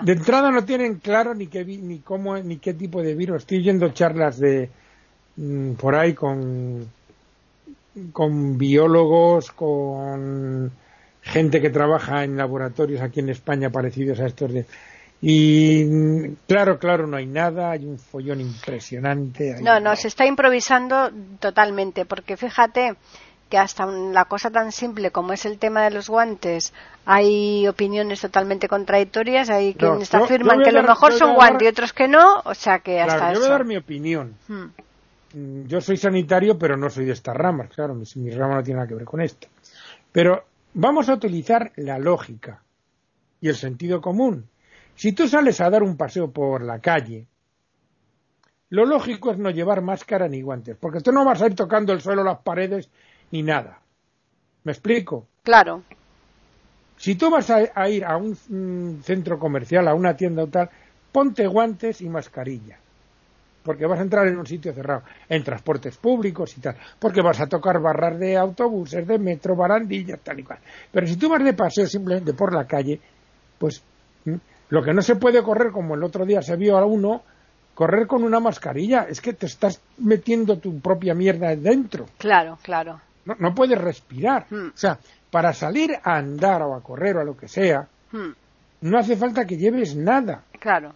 De 0.04 0.12
entrada 0.12 0.52
no 0.52 0.66
tienen 0.66 0.96
claro 0.96 1.34
ni 1.36 1.48
qué, 1.48 1.64
ni 1.64 2.00
cómo, 2.00 2.38
ni 2.38 2.58
qué 2.58 2.74
tipo 2.74 3.02
de 3.02 3.16
virus. 3.16 3.38
Estoy 3.44 3.64
yendo 3.64 3.90
charlas 3.90 4.40
de 4.40 4.70
mm, 5.38 5.74
por 5.74 5.96
ahí 5.96 6.14
con, 6.14 6.88
con 8.12 8.58
biólogos, 8.58 9.52
con 9.52 10.72
gente 11.22 11.62
que 11.62 11.70
trabaja 11.70 12.24
en 12.24 12.38
laboratorios 12.38 13.02
aquí 13.02 13.20
en 13.20 13.30
España 13.30 13.70
parecidos 13.70 14.20
a 14.20 14.28
estos 14.28 14.52
de 14.52 14.66
y 15.22 16.36
claro, 16.48 16.80
claro, 16.80 17.06
no 17.06 17.18
hay 17.18 17.26
nada, 17.26 17.72
hay 17.72 17.86
un 17.86 18.00
follón 18.00 18.40
impresionante. 18.40 19.58
No, 19.62 19.80
no, 19.80 19.96
se 19.96 20.08
está 20.08 20.26
improvisando 20.26 21.12
totalmente, 21.40 22.06
porque 22.06 22.38
fíjate 22.38 22.96
que 23.50 23.58
hasta 23.58 23.86
la 23.86 24.26
cosa 24.26 24.52
tan 24.52 24.72
simple 24.72 25.12
como 25.12 25.34
es 25.34 25.46
el 25.46 25.58
tema 25.58 25.84
de 25.84 25.90
los 25.90 26.08
guantes, 26.08 26.72
hay 27.06 27.68
opiniones 27.68 28.22
totalmente 28.22 28.68
contradictorias, 28.68 29.50
hay 29.50 29.74
quienes 29.74 30.14
afirman 30.14 30.62
que 30.62 30.72
lo 30.72 30.84
mejor 30.84 31.14
son 31.14 31.34
guantes 31.34 31.66
y 31.66 31.68
otros 31.68 31.92
que 31.92 32.08
no, 32.08 32.42
o 32.46 32.54
sea 32.54 32.80
que 32.80 33.02
hasta 33.02 33.34
Yo 33.34 33.40
voy 33.40 33.50
a 33.50 33.52
dar 33.52 33.66
mi 33.66 33.76
opinión. 33.76 34.36
Hmm. 34.48 34.68
Mm, 35.34 35.66
yo 35.66 35.82
soy 35.82 35.98
sanitario, 35.98 36.58
pero 36.58 36.78
no 36.78 36.90
soy 36.90 37.06
de 37.06 37.14
estas 37.14 37.36
ramas, 37.36 37.70
claro, 37.76 37.94
mi, 37.94 38.06
mi 38.16 38.32
rama 38.32 38.56
no 38.56 38.64
tiene 38.64 38.78
nada 38.78 38.88
que 38.88 38.96
ver 38.96 39.06
con 39.06 39.20
esto. 39.20 39.48
Pero 40.12 40.46
vamos 40.76 41.10
a 41.10 41.16
utilizar 41.16 41.72
la 41.76 42.00
lógica 42.00 42.62
y 43.42 43.50
el 43.50 43.56
sentido 43.56 44.00
común 44.00 44.48
Si 45.00 45.14
tú 45.14 45.30
sales 45.30 45.62
a 45.62 45.70
dar 45.70 45.82
un 45.82 45.96
paseo 45.96 46.30
por 46.30 46.62
la 46.62 46.80
calle, 46.80 47.26
lo 48.70 48.86
lógico 48.86 49.32
es 49.32 49.38
no 49.38 49.50
llevar 49.50 49.82
máscara 49.82 50.28
ni 50.28 50.42
guantes, 50.42 50.76
porque 50.76 51.00
tú 51.00 51.14
no 51.14 51.24
vas 51.24 51.42
a 51.42 51.46
ir 51.46 51.56
tocando 51.56 51.94
el 51.94 52.02
suelo, 52.02 52.22
las 52.22 52.40
paredes, 52.40 52.90
ni 53.32 53.42
nada. 53.42 53.80
¿Me 54.66 54.74
explico? 54.74 55.26
Claro. 55.44 55.84
Si 56.98 57.16
tú 57.16 57.30
vas 57.30 57.50
a, 57.50 57.90
ir 57.90 58.04
a 58.04 58.18
un, 58.18 58.38
un 58.50 59.00
centro 59.02 59.40
comercial, 59.40 59.88
a 59.88 59.94
una 59.94 60.18
tienda 60.18 60.44
o 60.44 60.48
tal, 60.48 60.70
ponte 61.14 61.48
guantes 61.48 62.02
y 62.02 62.10
mascarilla 62.10 62.78
porque 63.64 63.86
vas 63.86 64.00
a 64.00 64.04
entrar 64.04 64.28
en 64.28 64.38
un 64.38 64.48
sitio 64.48 64.74
cerrado, 64.74 65.04
en 65.30 65.44
transportes 65.44 65.96
públicos 65.96 66.58
y 66.58 66.62
tal, 66.62 66.76
porque 66.98 67.22
vas 67.22 67.40
a 67.40 67.48
tocar 67.48 67.80
barras 67.80 68.20
de 68.20 68.36
autobuses, 68.36 69.08
de 69.08 69.18
metro, 69.18 69.56
barandillas, 69.56 70.20
tal 70.22 70.40
y 70.40 70.44
cual. 70.44 70.60
Pero 70.92 71.08
si 71.08 71.16
tú 71.16 71.30
vas 71.30 71.44
de 71.44 71.54
paseo 71.54 71.86
simplemente 71.86 72.34
por 72.34 72.54
la 72.54 72.66
calle, 72.66 73.00
pues 73.58 73.84
lo 74.70 74.84
que 74.84 74.94
no 74.94 75.02
se 75.02 75.16
puede 75.16 75.44
correr, 75.44 75.72
como 75.72 75.96
el 75.96 76.04
otro 76.04 76.26
día 76.26 76.42
se 76.42 76.56
vio 76.56 76.78
a 76.78 76.86
uno, 76.86 77.24
correr 77.74 78.08
con 78.08 78.24
una 78.24 78.40
mascarilla, 78.40 79.08
es 79.10 79.20
que 79.22 79.34
te 79.34 79.48
estás 79.48 79.82
metiendo 79.98 80.58
tu 80.60 80.80
propia 80.80 81.16
mierda 81.16 81.56
dentro. 81.56 82.06
Claro, 82.18 82.58
claro. 82.62 83.02
No, 83.26 83.54
puedes 83.54 83.80
respirar. 83.80 84.46
Hmm. 84.50 84.68
O 84.68 84.78
sea, 84.78 85.00
para 85.32 85.54
salir 85.54 85.96
a 86.04 86.18
andar 86.18 86.62
o 86.64 86.76
a 86.76 86.82
correr 86.82 87.18
o 87.18 87.22
a 87.22 87.24
lo 87.24 87.38
que 87.38 87.48
sea, 87.48 87.88
hmm. 88.12 88.30
no 88.82 88.98
hace 88.98 89.16
falta 89.16 89.46
que 89.46 89.58
lleves 89.58 89.96
nada. 89.96 90.44
Claro. 90.60 90.94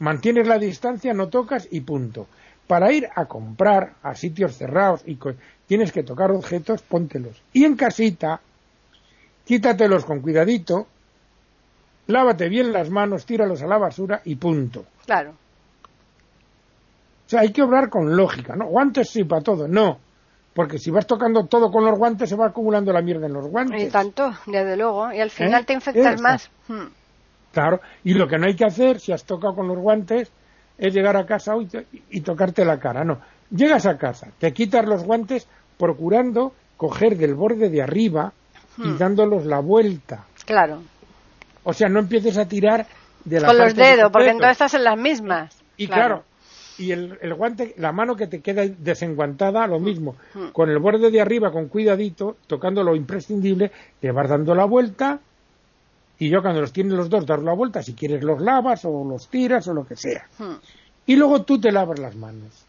Mantienes 0.00 0.46
la 0.46 0.58
distancia, 0.58 1.12
no 1.14 1.28
tocas 1.28 1.68
y 1.70 1.80
punto. 1.80 2.26
Para 2.66 2.92
ir 2.92 3.08
a 3.14 3.26
comprar 3.26 3.94
a 4.02 4.14
sitios 4.14 4.56
cerrados 4.56 5.02
y 5.06 5.18
tienes 5.66 5.92
que 5.92 6.02
tocar 6.02 6.30
objetos, 6.30 6.82
póntelos. 6.82 7.42
Y 7.52 7.64
en 7.64 7.76
casita, 7.76 8.40
quítatelos 9.44 10.04
con 10.04 10.20
cuidadito, 10.20 10.86
lávate 12.08 12.48
bien 12.48 12.72
las 12.72 12.90
manos, 12.90 13.24
tíralos 13.24 13.62
a 13.62 13.66
la 13.66 13.78
basura 13.78 14.20
y 14.24 14.34
punto. 14.36 14.84
Claro. 15.06 15.30
O 15.30 17.28
sea, 17.30 17.40
hay 17.40 17.52
que 17.52 17.62
obrar 17.62 17.90
con 17.90 18.16
lógica, 18.16 18.56
¿no? 18.56 18.66
Guantes 18.66 19.10
sí 19.10 19.24
para 19.24 19.42
todo, 19.42 19.68
no. 19.68 19.98
Porque 20.54 20.78
si 20.78 20.90
vas 20.90 21.06
tocando 21.06 21.44
todo 21.44 21.70
con 21.70 21.84
los 21.84 21.96
guantes, 21.96 22.30
se 22.30 22.36
va 22.36 22.46
acumulando 22.46 22.92
la 22.92 23.02
mierda 23.02 23.26
en 23.26 23.34
los 23.34 23.46
guantes. 23.46 23.82
Y 23.82 23.90
tanto, 23.90 24.32
desde 24.46 24.76
luego. 24.76 25.12
Y 25.12 25.20
al 25.20 25.30
final 25.30 25.62
¿Eh? 25.62 25.64
te 25.66 25.72
infectas 25.74 26.20
más. 26.20 26.50
Hmm. 26.66 26.86
Claro, 27.52 27.80
y 28.02 28.14
lo 28.14 28.26
que 28.26 28.38
no 28.38 28.46
hay 28.46 28.56
que 28.56 28.64
hacer, 28.64 28.98
si 28.98 29.12
has 29.12 29.24
tocado 29.24 29.54
con 29.54 29.68
los 29.68 29.78
guantes, 29.78 30.32
es 30.78 30.94
llegar 30.94 31.16
a 31.16 31.26
casa 31.26 31.52
y, 32.10 32.20
tocarte 32.22 32.64
la 32.64 32.78
cara. 32.78 33.04
No, 33.04 33.20
llegas 33.50 33.86
a 33.86 33.98
casa, 33.98 34.28
te 34.38 34.52
quitas 34.52 34.86
los 34.86 35.04
guantes 35.04 35.46
procurando 35.78 36.52
coger 36.76 37.16
del 37.16 37.34
borde 37.34 37.68
de 37.68 37.82
arriba 37.82 38.32
y 38.78 38.88
hmm. 38.88 38.98
dándolos 38.98 39.44
la 39.44 39.60
vuelta. 39.60 40.24
Claro. 40.46 40.80
O 41.64 41.72
sea, 41.72 41.88
no 41.88 42.00
empieces 42.00 42.38
a 42.38 42.46
tirar 42.46 42.86
de 43.24 43.40
la 43.40 43.48
Con 43.48 43.58
los 43.58 43.74
dedos, 43.74 44.10
porque 44.12 44.30
entonces 44.30 44.52
estás 44.52 44.74
en 44.74 44.84
las 44.84 44.98
mismas. 44.98 45.56
Y 45.76 45.86
claro, 45.86 46.24
y 46.78 46.92
el, 46.92 47.18
el, 47.20 47.34
guante, 47.34 47.74
la 47.78 47.92
mano 47.92 48.16
que 48.16 48.26
te 48.26 48.40
queda 48.40 48.62
desenguantada, 48.66 49.66
lo 49.66 49.80
mismo. 49.80 50.16
Hmm. 50.34 50.48
Con 50.48 50.70
el 50.70 50.78
borde 50.78 51.10
de 51.10 51.20
arriba, 51.20 51.50
con 51.50 51.68
cuidadito, 51.68 52.36
tocando 52.46 52.82
lo 52.82 52.94
imprescindible, 52.94 53.70
te 54.00 54.10
vas 54.12 54.28
dando 54.28 54.54
la 54.54 54.64
vuelta 54.64 55.20
y 56.18 56.30
yo 56.30 56.42
cuando 56.42 56.60
los 56.60 56.72
tienes 56.72 56.94
los 56.94 57.08
dos 57.08 57.26
dar 57.26 57.40
la 57.40 57.52
vuelta, 57.52 57.82
si 57.82 57.94
quieres 57.94 58.24
los 58.24 58.40
lavas 58.40 58.84
o 58.84 59.04
los 59.04 59.28
tiras 59.28 59.68
o 59.68 59.74
lo 59.74 59.86
que 59.86 59.96
sea. 59.96 60.26
Hmm. 60.38 60.56
Y 61.06 61.16
luego 61.16 61.42
tú 61.42 61.60
te 61.60 61.70
lavas 61.70 61.98
las 61.98 62.16
manos. 62.16 62.64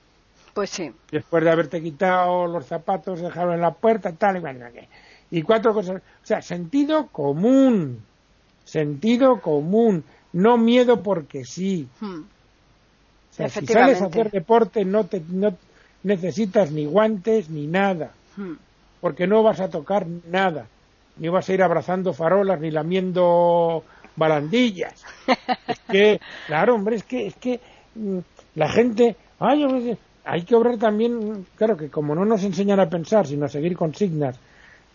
Pues 0.53 0.69
sí. 0.69 0.91
Después 1.11 1.43
de 1.43 1.51
haberte 1.51 1.81
quitado 1.81 2.47
los 2.47 2.65
zapatos, 2.65 3.21
dejarlo 3.21 3.53
en 3.53 3.61
la 3.61 3.71
puerta, 3.71 4.11
tal 4.11 4.37
y 4.37 4.41
cual. 4.41 4.71
Y 5.31 5.41
cuatro 5.41 5.73
cosas. 5.73 5.97
O 5.97 6.25
sea, 6.25 6.41
sentido 6.41 7.07
común. 7.07 8.03
Sentido 8.69 9.41
común. 9.41 10.03
No 10.33 10.57
miedo 10.57 11.01
porque 11.01 11.43
sí. 11.45 11.87
Hmm. 11.99 12.21
O 12.21 13.33
sea, 13.33 13.49
si 13.49 13.65
sales 13.65 14.01
a 14.01 14.05
hacer 14.05 14.31
deporte 14.31 14.85
no, 14.85 15.05
te, 15.05 15.21
no 15.29 15.55
necesitas 16.03 16.71
ni 16.71 16.85
guantes 16.85 17.49
ni 17.49 17.67
nada. 17.67 18.11
Hmm. 18.35 18.53
Porque 19.01 19.27
no 19.27 19.43
vas 19.43 19.59
a 19.59 19.69
tocar 19.69 20.07
nada 20.07 20.67
ni 21.19 21.27
vas 21.29 21.47
a 21.49 21.53
ir 21.53 21.61
abrazando 21.61 22.13
farolas 22.13 22.59
ni 22.59 22.71
lamiendo 22.71 23.83
balandillas. 24.15 25.05
es 25.67 25.79
que, 25.79 26.19
claro, 26.47 26.75
hombre, 26.75 26.95
es 26.95 27.03
que, 27.03 27.27
es 27.27 27.35
que 27.35 27.59
mm, 27.95 28.19
la 28.55 28.69
gente, 28.69 29.15
ay, 29.39 29.97
hay 30.25 30.43
que 30.43 30.55
obrar 30.55 30.77
también, 30.77 31.45
claro 31.55 31.77
que 31.77 31.89
como 31.89 32.15
no 32.15 32.25
nos 32.25 32.43
enseñan 32.43 32.79
a 32.79 32.89
pensar, 32.89 33.27
sino 33.27 33.45
a 33.45 33.49
seguir 33.49 33.75
consignas 33.75 34.39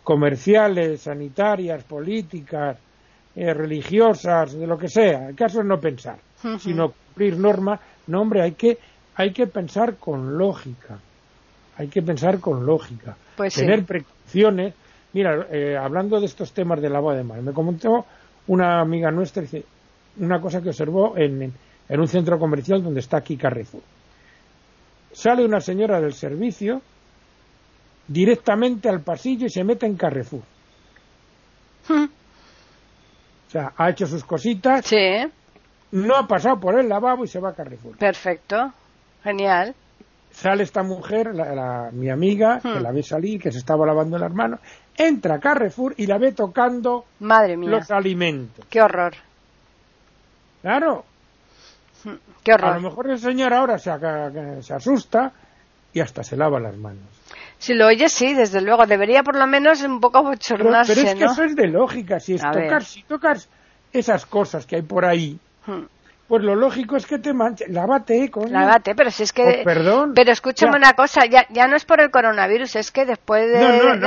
comerciales, 0.02 1.02
sanitarias, 1.02 1.82
políticas, 1.84 2.76
eh, 3.36 3.52
religiosas, 3.54 4.54
de 4.54 4.66
lo 4.66 4.78
que 4.78 4.88
sea, 4.88 5.28
el 5.28 5.34
caso 5.34 5.60
es 5.60 5.66
no 5.66 5.80
pensar, 5.80 6.18
sino 6.58 6.92
cumplir 6.92 7.38
normas, 7.38 7.80
no, 8.06 8.20
hombre, 8.20 8.42
hay 8.42 8.52
que, 8.52 8.78
hay 9.16 9.32
que 9.32 9.46
pensar 9.46 9.96
con 9.96 10.36
lógica, 10.36 10.98
hay 11.76 11.88
que 11.88 12.02
pensar 12.02 12.40
con 12.40 12.64
lógica, 12.64 13.16
pues 13.36 13.54
tener 13.54 13.84
precauciones, 13.84 14.74
Mira, 15.14 15.46
eh, 15.48 15.76
hablando 15.76 16.18
de 16.18 16.26
estos 16.26 16.52
temas 16.52 16.82
del 16.82 16.94
agua 16.96 17.14
de 17.14 17.22
mar, 17.22 17.40
me 17.40 17.52
comentó 17.52 18.04
una 18.48 18.80
amiga 18.80 19.12
nuestra 19.12 19.42
dice, 19.42 19.64
una 20.18 20.40
cosa 20.40 20.60
que 20.60 20.70
observó 20.70 21.16
en, 21.16 21.52
en 21.88 22.00
un 22.00 22.08
centro 22.08 22.36
comercial 22.36 22.82
donde 22.82 22.98
está 22.98 23.18
aquí 23.18 23.36
Carrefour. 23.36 23.82
Sale 25.12 25.44
una 25.44 25.60
señora 25.60 26.00
del 26.00 26.14
servicio 26.14 26.82
directamente 28.08 28.88
al 28.88 29.02
pasillo 29.02 29.46
y 29.46 29.50
se 29.50 29.62
mete 29.62 29.86
en 29.86 29.96
Carrefour. 29.96 30.42
Sea, 33.58 33.72
ha 33.76 33.90
hecho 33.90 34.06
sus 34.06 34.24
cositas. 34.24 34.84
Sí. 34.84 35.26
No 35.92 36.16
ha 36.16 36.26
pasado 36.26 36.60
por 36.60 36.78
el 36.78 36.88
lavabo 36.88 37.24
y 37.24 37.28
se 37.28 37.40
va 37.40 37.50
a 37.50 37.54
Carrefour. 37.54 37.96
Perfecto. 37.96 38.72
Genial 39.22 39.74
sale 40.34 40.64
esta 40.64 40.82
mujer, 40.82 41.30
mi 41.92 42.10
amiga, 42.10 42.58
que 42.60 42.68
hmm. 42.68 42.82
la 42.82 42.92
ve 42.92 43.02
salir, 43.02 43.40
que 43.40 43.52
se 43.52 43.58
estaba 43.58 43.86
lavando 43.86 44.18
las 44.18 44.32
manos, 44.34 44.60
entra 44.96 45.36
a 45.36 45.38
Carrefour 45.38 45.94
y 45.96 46.06
la 46.06 46.18
ve 46.18 46.32
tocando 46.32 47.04
Madre 47.20 47.56
mía. 47.56 47.70
los 47.70 47.90
alimentos. 47.90 48.66
Qué 48.68 48.82
horror. 48.82 49.14
Claro. 50.60 51.04
Qué 52.42 52.52
horror. 52.52 52.72
A 52.72 52.74
lo 52.74 52.80
mejor 52.80 53.10
el 53.10 53.18
señor 53.18 53.54
ahora 53.54 53.78
se, 53.78 53.90
se 54.60 54.74
asusta 54.74 55.32
y 55.92 56.00
hasta 56.00 56.22
se 56.22 56.36
lava 56.36 56.58
las 56.58 56.76
manos. 56.76 57.04
Si 57.58 57.74
lo 57.74 57.86
oye, 57.86 58.08
sí, 58.08 58.34
desde 58.34 58.60
luego. 58.60 58.86
Debería 58.86 59.22
por 59.22 59.36
lo 59.36 59.46
menos 59.46 59.82
un 59.82 60.00
poco 60.00 60.22
bochornarse, 60.22 60.94
pero, 60.94 61.02
pero 61.06 61.12
es 61.12 61.18
que 61.18 61.24
eso 61.24 61.44
es 61.44 61.56
de 61.56 61.68
lógica. 61.68 62.20
Si, 62.20 62.34
es 62.34 62.42
tocar, 62.42 62.84
si 62.84 63.02
tocas 63.02 63.48
esas 63.92 64.26
cosas 64.26 64.66
que 64.66 64.76
hay 64.76 64.82
por 64.82 65.04
ahí, 65.04 65.38
hmm. 65.66 65.84
Pues 66.26 66.42
lo 66.42 66.54
lógico 66.54 66.96
es 66.96 67.06
que 67.06 67.18
te 67.18 67.34
manches. 67.34 67.68
Lávate, 67.68 68.30
coño. 68.30 68.48
Lávate, 68.48 68.94
pero 68.94 69.10
si 69.10 69.24
es 69.24 69.32
que. 69.32 69.42
Pues 69.42 69.64
perdón. 69.64 70.12
Pero 70.14 70.32
escúchame 70.32 70.76
una 70.76 70.94
cosa, 70.94 71.26
ya, 71.26 71.46
ya 71.50 71.66
no 71.66 71.76
es 71.76 71.84
por 71.84 72.00
el 72.00 72.10
coronavirus, 72.10 72.76
es 72.76 72.90
que 72.90 73.04
después 73.04 73.46
de, 73.50 73.58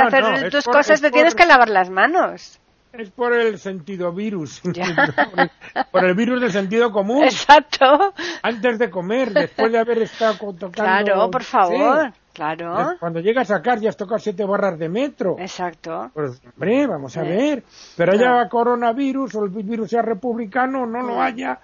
hacer 0.02 0.50
tus 0.50 0.66
cosas 0.66 1.00
te 1.00 1.12
tienes 1.12 1.36
que 1.36 1.46
lavar 1.46 1.70
las 1.70 1.90
manos. 1.90 2.60
Es 2.94 3.12
por 3.12 3.34
el 3.34 3.60
sentido 3.60 4.12
virus. 4.12 4.62
por 5.92 6.06
el 6.06 6.16
virus 6.16 6.42
del 6.42 6.52
sentido 6.52 6.92
común. 6.92 7.24
Exacto. 7.24 8.14
Antes 8.42 8.80
de 8.80 8.90
comer, 8.90 9.32
después 9.32 9.72
de 9.72 9.78
haber 9.78 10.02
estado 10.02 10.34
tocando. 10.38 10.72
Claro, 10.72 11.30
por 11.30 11.44
favor. 11.44 12.12
Claro. 12.38 12.96
Cuando 13.00 13.20
llegas 13.20 13.50
a 13.50 13.58
sacar 13.58 13.80
ya 13.80 13.90
has 13.90 13.98
tocado 13.98 14.20
siete 14.20 14.46
barras 14.46 14.78
de 14.78 14.90
metro. 14.90 15.38
Exacto. 15.40 16.12
Pues, 16.14 16.40
hombre, 16.46 16.86
vamos 16.86 17.18
a 17.18 17.24
ver. 17.24 17.64
Pero 17.96 18.14
haya 18.14 18.48
coronavirus 18.48 19.34
o 19.36 19.46
el 19.46 19.50
virus 19.50 19.90
sea 19.90 20.04
republicano, 20.04 20.86
no 20.86 21.02
lo 21.02 21.20
haya 21.20 21.60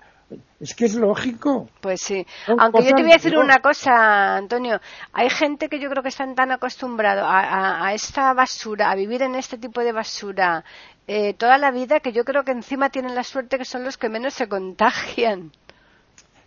es 0.60 0.74
que 0.74 0.86
es 0.86 0.96
lógico. 0.96 1.70
Pues 1.82 2.02
sí. 2.02 2.26
Aunque 2.48 2.84
yo 2.84 2.96
te 2.96 3.04
voy 3.04 3.12
a 3.12 3.16
decir 3.16 3.38
una 3.38 3.60
cosa, 3.60 4.38
Antonio. 4.38 4.80
Hay 5.12 5.30
gente 5.30 5.70
que 5.70 5.80
yo 5.80 5.90
creo 5.90 6.02
que 6.02 6.10
están 6.10 6.34
tan 6.34 6.52
acostumbrados 6.52 7.24
a, 7.28 7.94
esta 7.94 8.34
basura, 8.34 8.90
a 8.90 8.96
vivir 8.96 9.22
en 9.22 9.36
este 9.36 9.60
tipo 9.60 9.82
de 9.82 9.92
basura 9.92 10.64
eh, 11.08 11.34
toda 11.36 11.60
la 11.60 11.70
vida, 11.70 12.00
que 12.00 12.14
yo 12.14 12.24
creo 12.24 12.44
que 12.44 12.52
encima 12.52 12.90
tienen 12.90 13.14
la 13.14 13.24
suerte 13.24 13.60
que 13.60 13.66
son 13.66 13.84
los 13.84 13.98
que 13.98 14.10
menos 14.10 14.34
se 14.34 14.48
contagian. 14.48 15.52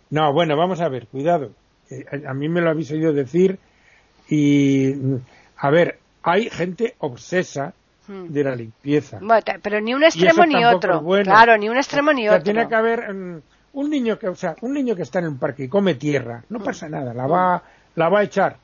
No, 0.09 0.33
bueno, 0.33 0.57
vamos 0.57 0.81
a 0.81 0.89
ver, 0.89 1.07
cuidado. 1.07 1.51
Eh, 1.89 2.03
a 2.27 2.33
mí 2.33 2.49
me 2.49 2.61
lo 2.61 2.71
habéis 2.71 2.91
oído 2.91 3.13
decir 3.13 3.59
y, 4.29 4.93
a 5.57 5.69
ver, 5.69 5.99
hay 6.23 6.49
gente 6.49 6.95
obsesa 6.99 7.73
hmm. 8.07 8.27
de 8.27 8.43
la 8.43 8.55
limpieza. 8.55 9.19
pero 9.61 9.79
ni 9.81 9.93
un 9.93 10.03
extremo 10.03 10.45
ni 10.45 10.63
otro. 10.65 11.03
Claro, 11.23 11.57
ni 11.57 11.69
un 11.69 11.77
extremo 11.77 12.13
ni 12.13 12.27
otro. 12.27 12.43
Tiene 12.43 12.67
que 12.67 12.75
haber 12.75 13.13
mm, 13.13 13.41
un 13.73 13.89
niño 13.89 14.17
que, 14.17 14.27
o 14.27 14.35
sea, 14.35 14.55
un 14.61 14.73
niño 14.73 14.95
que 14.95 15.03
está 15.03 15.19
en 15.19 15.27
un 15.27 15.37
parque 15.37 15.65
y 15.65 15.67
come 15.67 15.95
tierra, 15.95 16.43
no 16.49 16.59
pasa 16.59 16.89
nada, 16.89 17.13
la 17.13 17.27
va, 17.27 17.63
la 17.95 18.09
va 18.09 18.19
a 18.19 18.23
echar. 18.23 18.57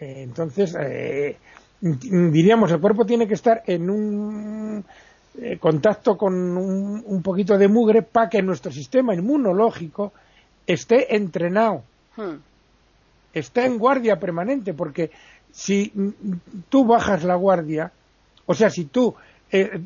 Eh, 0.00 0.22
entonces, 0.22 0.76
eh, 0.80 1.36
diríamos, 1.80 2.70
el 2.72 2.80
cuerpo 2.80 3.04
tiene 3.04 3.26
que 3.26 3.34
estar 3.34 3.62
en 3.66 3.90
un 3.90 4.84
eh, 5.40 5.58
contacto 5.58 6.16
con 6.16 6.34
un, 6.56 7.22
poquito 7.22 7.58
de 7.58 7.68
mugre 7.68 8.02
para 8.02 8.28
que 8.28 8.40
nuestro 8.42 8.70
sistema 8.70 9.14
inmunológico 9.14 10.12
esté 10.66 11.14
entrenado, 11.16 11.82
hmm. 12.16 12.34
Esté 13.34 13.66
en 13.66 13.78
guardia 13.78 14.16
permanente, 14.16 14.74
porque 14.74 15.10
si 15.52 15.92
tú 16.68 16.86
bajas 16.86 17.24
la 17.24 17.34
guardia, 17.36 17.92
o 18.46 18.54
sea, 18.54 18.70
si 18.70 18.84
tú 18.86 19.14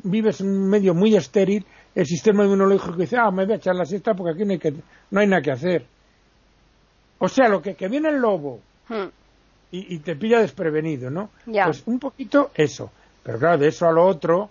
vives 0.03 0.41
en 0.41 0.47
un 0.47 0.69
medio 0.69 0.93
muy 0.93 1.15
estéril, 1.15 1.65
el 1.93 2.05
sistema 2.05 2.43
inmunológico 2.45 2.95
dice, 2.95 3.17
ah, 3.17 3.29
me 3.31 3.45
voy 3.45 3.53
a 3.53 3.57
echar 3.57 3.75
la 3.75 3.85
siesta 3.85 4.13
porque 4.13 4.33
aquí 4.33 4.45
no 4.45 4.53
hay, 4.53 4.59
que, 4.59 4.73
no 5.11 5.19
hay 5.19 5.27
nada 5.27 5.41
que 5.41 5.51
hacer. 5.51 5.85
O 7.19 7.27
sea, 7.27 7.47
lo 7.49 7.61
que, 7.61 7.75
que 7.75 7.87
viene 7.87 8.09
el 8.09 8.17
lobo 8.17 8.59
Hmm. 8.89 9.07
y, 9.71 9.95
y 9.95 9.99
te 9.99 10.15
pilla 10.15 10.39
desprevenido, 10.39 11.11
¿no? 11.11 11.29
Ya. 11.45 11.65
Pues 11.65 11.83
un 11.85 11.99
poquito 11.99 12.49
eso. 12.55 12.91
Pero 13.23 13.37
claro, 13.37 13.57
de 13.59 13.67
eso 13.67 13.85
a 13.87 13.91
lo 13.91 14.03
otro. 14.05 14.49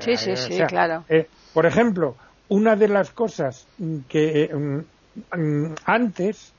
Sí, 0.00 0.16
sí, 0.16 0.30
eh, 0.30 0.32
o 0.32 0.36
sí, 0.36 0.52
sea, 0.54 0.66
claro. 0.66 1.04
eh, 1.08 1.28
por 1.54 1.64
ejemplo, 1.66 2.16
una 2.48 2.74
de 2.74 2.88
las 2.88 3.10
cosas 3.12 3.64
que 4.08 4.42
eh, 4.44 4.54
mm, 4.54 4.78
mm, 5.40 5.74
antes, 5.84 6.52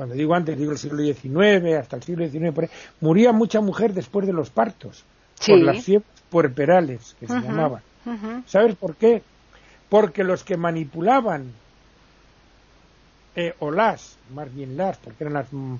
cuando 0.00 0.14
digo 0.14 0.34
antes, 0.34 0.56
digo 0.56 0.72
el 0.72 0.78
siglo 0.78 1.02
XIX, 1.02 1.74
hasta 1.78 1.96
el 1.96 2.02
siglo 2.02 2.26
XIX, 2.26 2.52
por 2.54 2.64
ahí, 2.64 2.70
moría 3.02 3.32
mucha 3.32 3.60
mujer 3.60 3.92
después 3.92 4.26
de 4.26 4.32
los 4.32 4.48
partos. 4.48 5.04
Sí. 5.34 5.52
Por 5.52 5.60
las 5.60 5.84
fiebres 5.84 6.08
puerperales, 6.30 7.14
que 7.20 7.26
se 7.26 7.34
llamaban. 7.34 7.82
¿Sabes 8.46 8.76
por 8.76 8.96
qué? 8.96 9.22
Porque 9.90 10.24
los 10.24 10.42
que 10.42 10.56
manipulaban, 10.56 11.52
eh, 13.36 13.54
o 13.58 13.70
las, 13.70 14.16
más 14.34 14.54
bien 14.54 14.74
las, 14.78 14.96
porque 14.96 15.24
eran 15.24 15.34
las, 15.34 15.52
mm, 15.52 15.74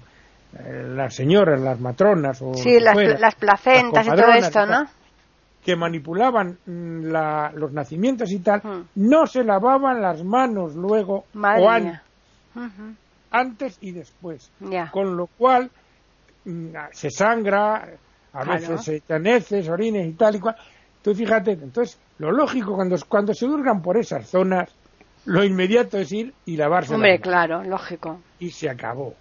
eh, 0.59 0.85
las 0.94 1.14
señoras, 1.14 1.59
las 1.62 1.80
matronas, 1.80 2.42
o 2.42 2.52
Sí, 2.52 2.78
las, 2.78 2.92
fuera, 2.92 3.18
las 3.18 3.35
placentas 3.37 4.06
y 4.06 4.11
todo 4.11 4.33
esto, 4.33 4.66
¿no? 4.66 4.85
que 5.64 5.76
manipulaban 5.76 6.59
mm, 6.66 7.04
la- 7.06 7.52
los 7.54 7.72
nacimientos 7.72 8.30
y 8.33 8.40
tal, 8.40 8.61
no 8.96 9.26
se 9.26 9.44
lavaban 9.44 10.02
las 10.02 10.22
manos 10.24 10.74
luego, 10.74 11.24
Madre 11.33 11.62
o 11.64 11.70
an- 11.70 11.85
mía. 11.85 12.02
Ujú. 12.54 12.94
Antes 13.31 13.79
y 13.81 13.93
después. 13.93 14.51
Con 14.90 15.16
lo 15.16 15.27
cual, 15.27 15.71
mm, 16.45 16.69
se 16.93 17.11
sangra, 17.11 17.88
a 18.33 18.43
Claro. 18.45 18.61
veces 18.61 18.85
se 18.85 18.97
echan 18.97 19.27
heces, 19.27 19.69
orines 19.69 20.07
y 20.07 20.12
tal 20.12 20.37
y 20.37 20.40
cual. 20.40 20.57
Tú 21.03 21.14
fíjate, 21.14 21.53
entonces, 21.53 21.99
lo 22.19 22.31
lógico 22.31 22.75
cuando, 22.75 22.97
cuando 23.09 23.33
se 23.35 23.47
hurgan 23.47 23.81
por 23.83 23.97
esas 23.97 24.29
zonas, 24.29 24.71
lo 25.25 25.45
inmediato 25.45 25.99
es 25.99 26.12
ir 26.12 26.33
y 26.47 26.57
lavarse 26.57 26.95
Hombre, 26.95 27.19
claro, 27.21 27.62
lógico. 27.64 28.21
Y 28.38 28.51
se 28.51 28.69
acabó. 28.69 29.14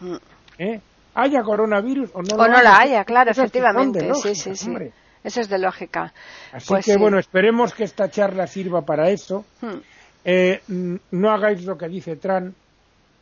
Mm. 0.00 0.16
¿eh? 0.58 0.80
Haya 1.14 1.42
coronavirus 1.42 2.10
o 2.12 2.22
no 2.22 2.34
O 2.34 2.38
lo 2.46 2.48
no 2.48 2.62
la 2.62 2.78
haya, 2.78 3.04
claro, 3.04 3.30
efectivamente. 3.30 4.00
Sí, 4.00 4.06
lógica, 4.08 4.34
sí, 4.34 4.56
sí. 4.56 4.66
hombre. 4.68 4.92
Eso 5.24 5.40
es 5.40 5.48
de 5.48 5.58
lógica. 5.58 6.12
Así 6.52 6.68
Pues 6.68 6.84
que 6.84 6.92
sí. 6.92 6.98
bueno, 6.98 7.18
esperemos 7.18 7.74
que 7.74 7.84
esta 7.84 8.08
charla 8.10 8.46
sirva 8.46 8.82
para 8.82 9.08
eso. 9.10 9.44
Hmm. 9.60 9.78
Eh, 10.24 10.60
mm, 10.68 10.94
no 11.12 11.30
hagáis 11.30 11.64
lo 11.64 11.76
que 11.78 11.88
dice 11.88 12.16
Tran, 12.16 12.54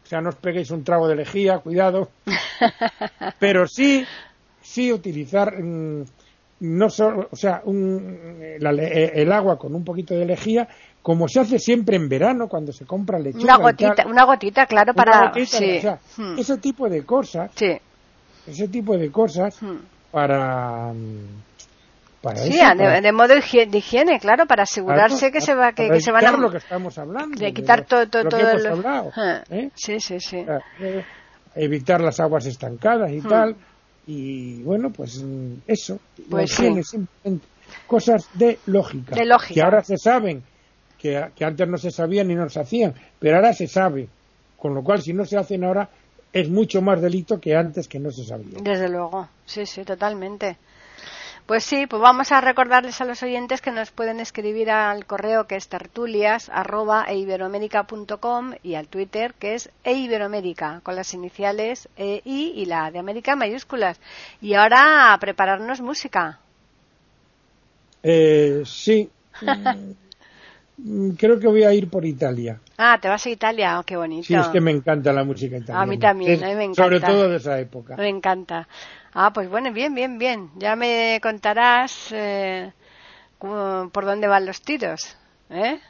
o 0.05 0.07
sea, 0.07 0.21
no 0.21 0.29
os 0.29 0.37
peguéis 0.37 0.71
un 0.71 0.85
trago 0.85 1.09
de 1.09 1.17
lejía, 1.17 1.59
cuidado. 1.59 2.11
Pero 3.39 3.67
sí, 3.67 4.05
sí 4.63 4.93
utilizar, 4.93 5.61
mm, 5.63 6.05
no 6.61 6.91
solo, 6.91 7.29
o 7.31 7.37
sea, 7.37 7.63
un- 7.65 8.19
la 8.61 8.71
eh, 8.73 9.13
el 9.23 9.33
agua 9.33 9.59
con 9.59 9.75
un 9.75 9.85
poquito 9.85 10.15
de 10.15 10.27
lejía, 10.27 10.69
como 11.03 11.29
se 11.29 11.41
hace 11.41 11.59
siempre 11.59 11.97
en 11.97 12.09
verano 12.09 12.49
cuando 12.49 12.73
se 12.73 12.87
compra 12.87 13.19
lechuga. 13.19 13.45
Una 13.45 13.57
gotita, 13.59 13.95
tal. 13.95 14.07
una 14.11 14.25
gotita, 14.25 14.67
claro, 14.67 14.93
Una 14.95 15.05
para. 15.05 15.29
gotita, 15.29 15.59
sí. 15.59 15.77
o 15.79 15.81
sea, 15.81 15.99
Hmm. 16.17 16.39
ese 16.39 16.57
tipo 16.59 16.89
de 16.89 17.05
cosas, 17.05 17.51
Sí. 17.55 17.73
ese 18.47 18.69
tipo 18.69 18.97
de 18.97 19.11
cosas 19.11 19.61
Hmm. 19.61 19.77
para, 20.11 20.93
para 22.25 22.41
Sí, 22.41 22.59
eso, 22.59 22.69
de, 22.71 22.77
para- 22.85 23.01
de 23.03 23.13
modo 23.13 23.29
de 23.29 23.79
higiene, 23.79 24.19
claro, 24.19 24.47
para 24.47 24.63
asegurarse 24.63 25.31
que 25.31 25.41
se 25.43 25.55
va, 25.55 25.73
que, 25.73 25.91
que 25.91 26.01
se 26.01 26.11
van 26.11 26.25
a 26.27 26.33
lo 26.33 26.51
que 26.51 26.57
estamos 26.57 26.97
hablando, 26.99 27.39
de 27.39 27.53
quitar 27.53 27.85
todo, 27.87 28.09
todo, 28.09 28.25
lo 28.25 28.31
que 28.31 28.37
todo 28.37 28.49
hemos 28.51 28.65
el- 28.65 28.73
hablado, 28.73 29.11
Ah, 29.15 29.45
¿eh? 29.51 29.71
Sí, 29.75 30.01
sí, 30.01 30.19
sí. 30.19 30.39
Eh, 30.39 31.05
evitar 31.55 32.01
las 32.01 32.19
aguas 32.21 32.47
estancadas 32.47 33.13
y 33.13 33.21
Hmm. 33.21 33.29
tal 33.29 33.57
y 34.07 34.63
bueno 34.63 34.91
pues 34.91 35.23
mm, 35.23 35.55
eso 35.67 35.99
Pues 36.31 36.51
higiene, 36.51 36.83
sí. 36.83 36.97
simplemente 36.97 37.47
cosas 37.87 38.29
de 38.33 38.59
lógica 38.67 39.15
De 39.15 39.25
lógica. 39.25 39.55
que 39.55 39.63
ahora 39.63 39.83
se 39.85 39.97
saben 39.99 40.43
que, 40.99 41.31
que 41.37 41.45
antes 41.45 41.69
no 41.69 41.77
se 41.79 41.91
sabían 41.91 42.29
ni 42.29 42.35
no 42.35 42.49
se 42.49 42.61
hacían 42.61 42.95
pero 43.19 43.37
ahora 43.37 43.53
se 43.53 43.67
sabe 43.69 44.09
con 44.57 44.75
lo 44.75 44.83
cual 44.83 45.01
si 45.03 45.13
no 45.13 45.25
se 45.25 45.37
hacen 45.37 45.63
ahora 45.65 45.89
es 46.33 46.51
mucho 46.51 46.83
más 46.83 47.01
delito 47.01 47.39
que 47.41 47.55
antes 47.55 47.87
que 47.87 48.01
no 48.01 48.11
se 48.11 48.25
sabía 48.25 48.59
Desde 48.61 48.89
luego, 48.89 49.29
sí, 49.47 49.65
sí, 49.67 49.85
totalmente. 49.85 50.57
Pues 51.47 51.65
sí, 51.65 51.87
pues 51.87 52.01
vamos 52.01 52.33
a 52.33 52.41
recordarles 52.41 53.01
a 53.01 53.05
los 53.05 53.23
oyentes 53.23 53.61
que 53.61 53.71
nos 53.71 53.91
pueden 53.91 54.19
escribir 54.19 54.71
al 54.71 55.05
correo 55.05 55.47
que 55.47 55.57
es 55.57 55.69
tertulias 55.69 56.49
arroba 56.49 57.07
y 57.13 58.75
al 58.75 58.89
Twitter 58.89 59.35
que 59.35 59.55
es 59.55 59.71
eiberoamerica 59.85 60.81
con 60.83 60.97
las 60.97 61.13
iniciales 61.13 61.89
E, 61.97 62.23
I 62.25 62.53
y 62.57 62.65
la 62.65 62.91
de 62.91 62.99
América 62.99 63.37
mayúsculas. 63.37 64.01
Y 64.41 64.55
ahora 64.55 65.13
a 65.13 65.19
prepararnos 65.19 65.83
música. 65.83 66.39
eh, 68.03 68.63
sí 68.65 69.09
Mm, 70.77 71.11
creo 71.11 71.39
que 71.39 71.47
voy 71.47 71.63
a 71.63 71.73
ir 71.73 71.89
por 71.89 72.05
Italia 72.05 72.61
Ah, 72.77 72.99
te 73.01 73.09
vas 73.09 73.25
a 73.27 73.31
Italia, 73.31 73.79
oh, 73.79 73.85
qué 73.85 73.97
bonito. 73.97 74.27
sí 74.27 74.35
es 74.35 74.49
que 74.49 74.61
me 74.61 74.73
encanta 74.73 75.13
la 75.13 75.23
música 75.23 75.57
italiana 75.57 75.83
A 75.83 75.87
mí 75.87 75.99
también, 75.99 76.35
Es- 76.35 76.43
a 76.43 76.49
mí 76.49 76.55
me 76.57 76.65
sobre 76.65 76.97
encanta. 76.97 77.07
todo 77.13 77.29
de 77.29 77.37
esa 77.37 77.61
época 77.61 77.97
Me 77.97 78.09
encanta. 78.09 78.67
Ah, 79.15 79.33
pues 79.33 79.49
bueno, 79.49 79.73
bien, 79.73 79.95
bien, 79.95 80.19
bien. 80.19 80.51
Ya 80.57 80.77
me 80.77 81.19
contarás 81.23 82.09
eh, 82.13 82.73
por 83.93 84.05
dónde 84.05 84.27
van 84.29 84.47
los 84.47 84.61
tiros, 84.63 85.17
¿eh? 85.51 85.81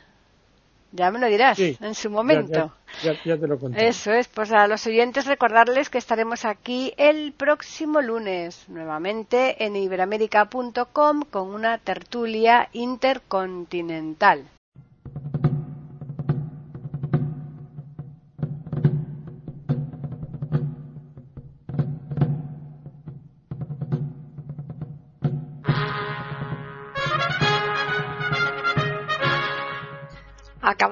Ya 0.93 1.11
me 1.11 1.19
lo 1.19 1.27
dirás 1.27 1.59
Sí, 1.59 1.77
en 1.81 1.95
su 1.95 2.09
momento. 2.11 2.73
ya, 3.03 3.13
ya- 3.15 3.19
ya 3.25 3.37
te 3.41 3.47
lo 3.49 3.59
conté 3.59 3.89
Eso 3.89 4.13
es, 4.13 4.29
pues 4.29 4.53
a 4.53 4.67
los 4.69 4.87
oyentes 4.87 5.27
recordarles 5.27 5.91
que 5.91 5.99
estaremos 5.99 6.45
aquí 6.45 6.93
el 6.97 7.33
próximo 7.33 8.01
lunes, 8.01 8.65
nuevamente 8.69 9.65
en 9.65 9.75
iberamérica.com 9.77 11.23
con 11.31 11.49
una 11.55 11.79
tertulia 11.79 12.69
intercontinental. 12.73 14.45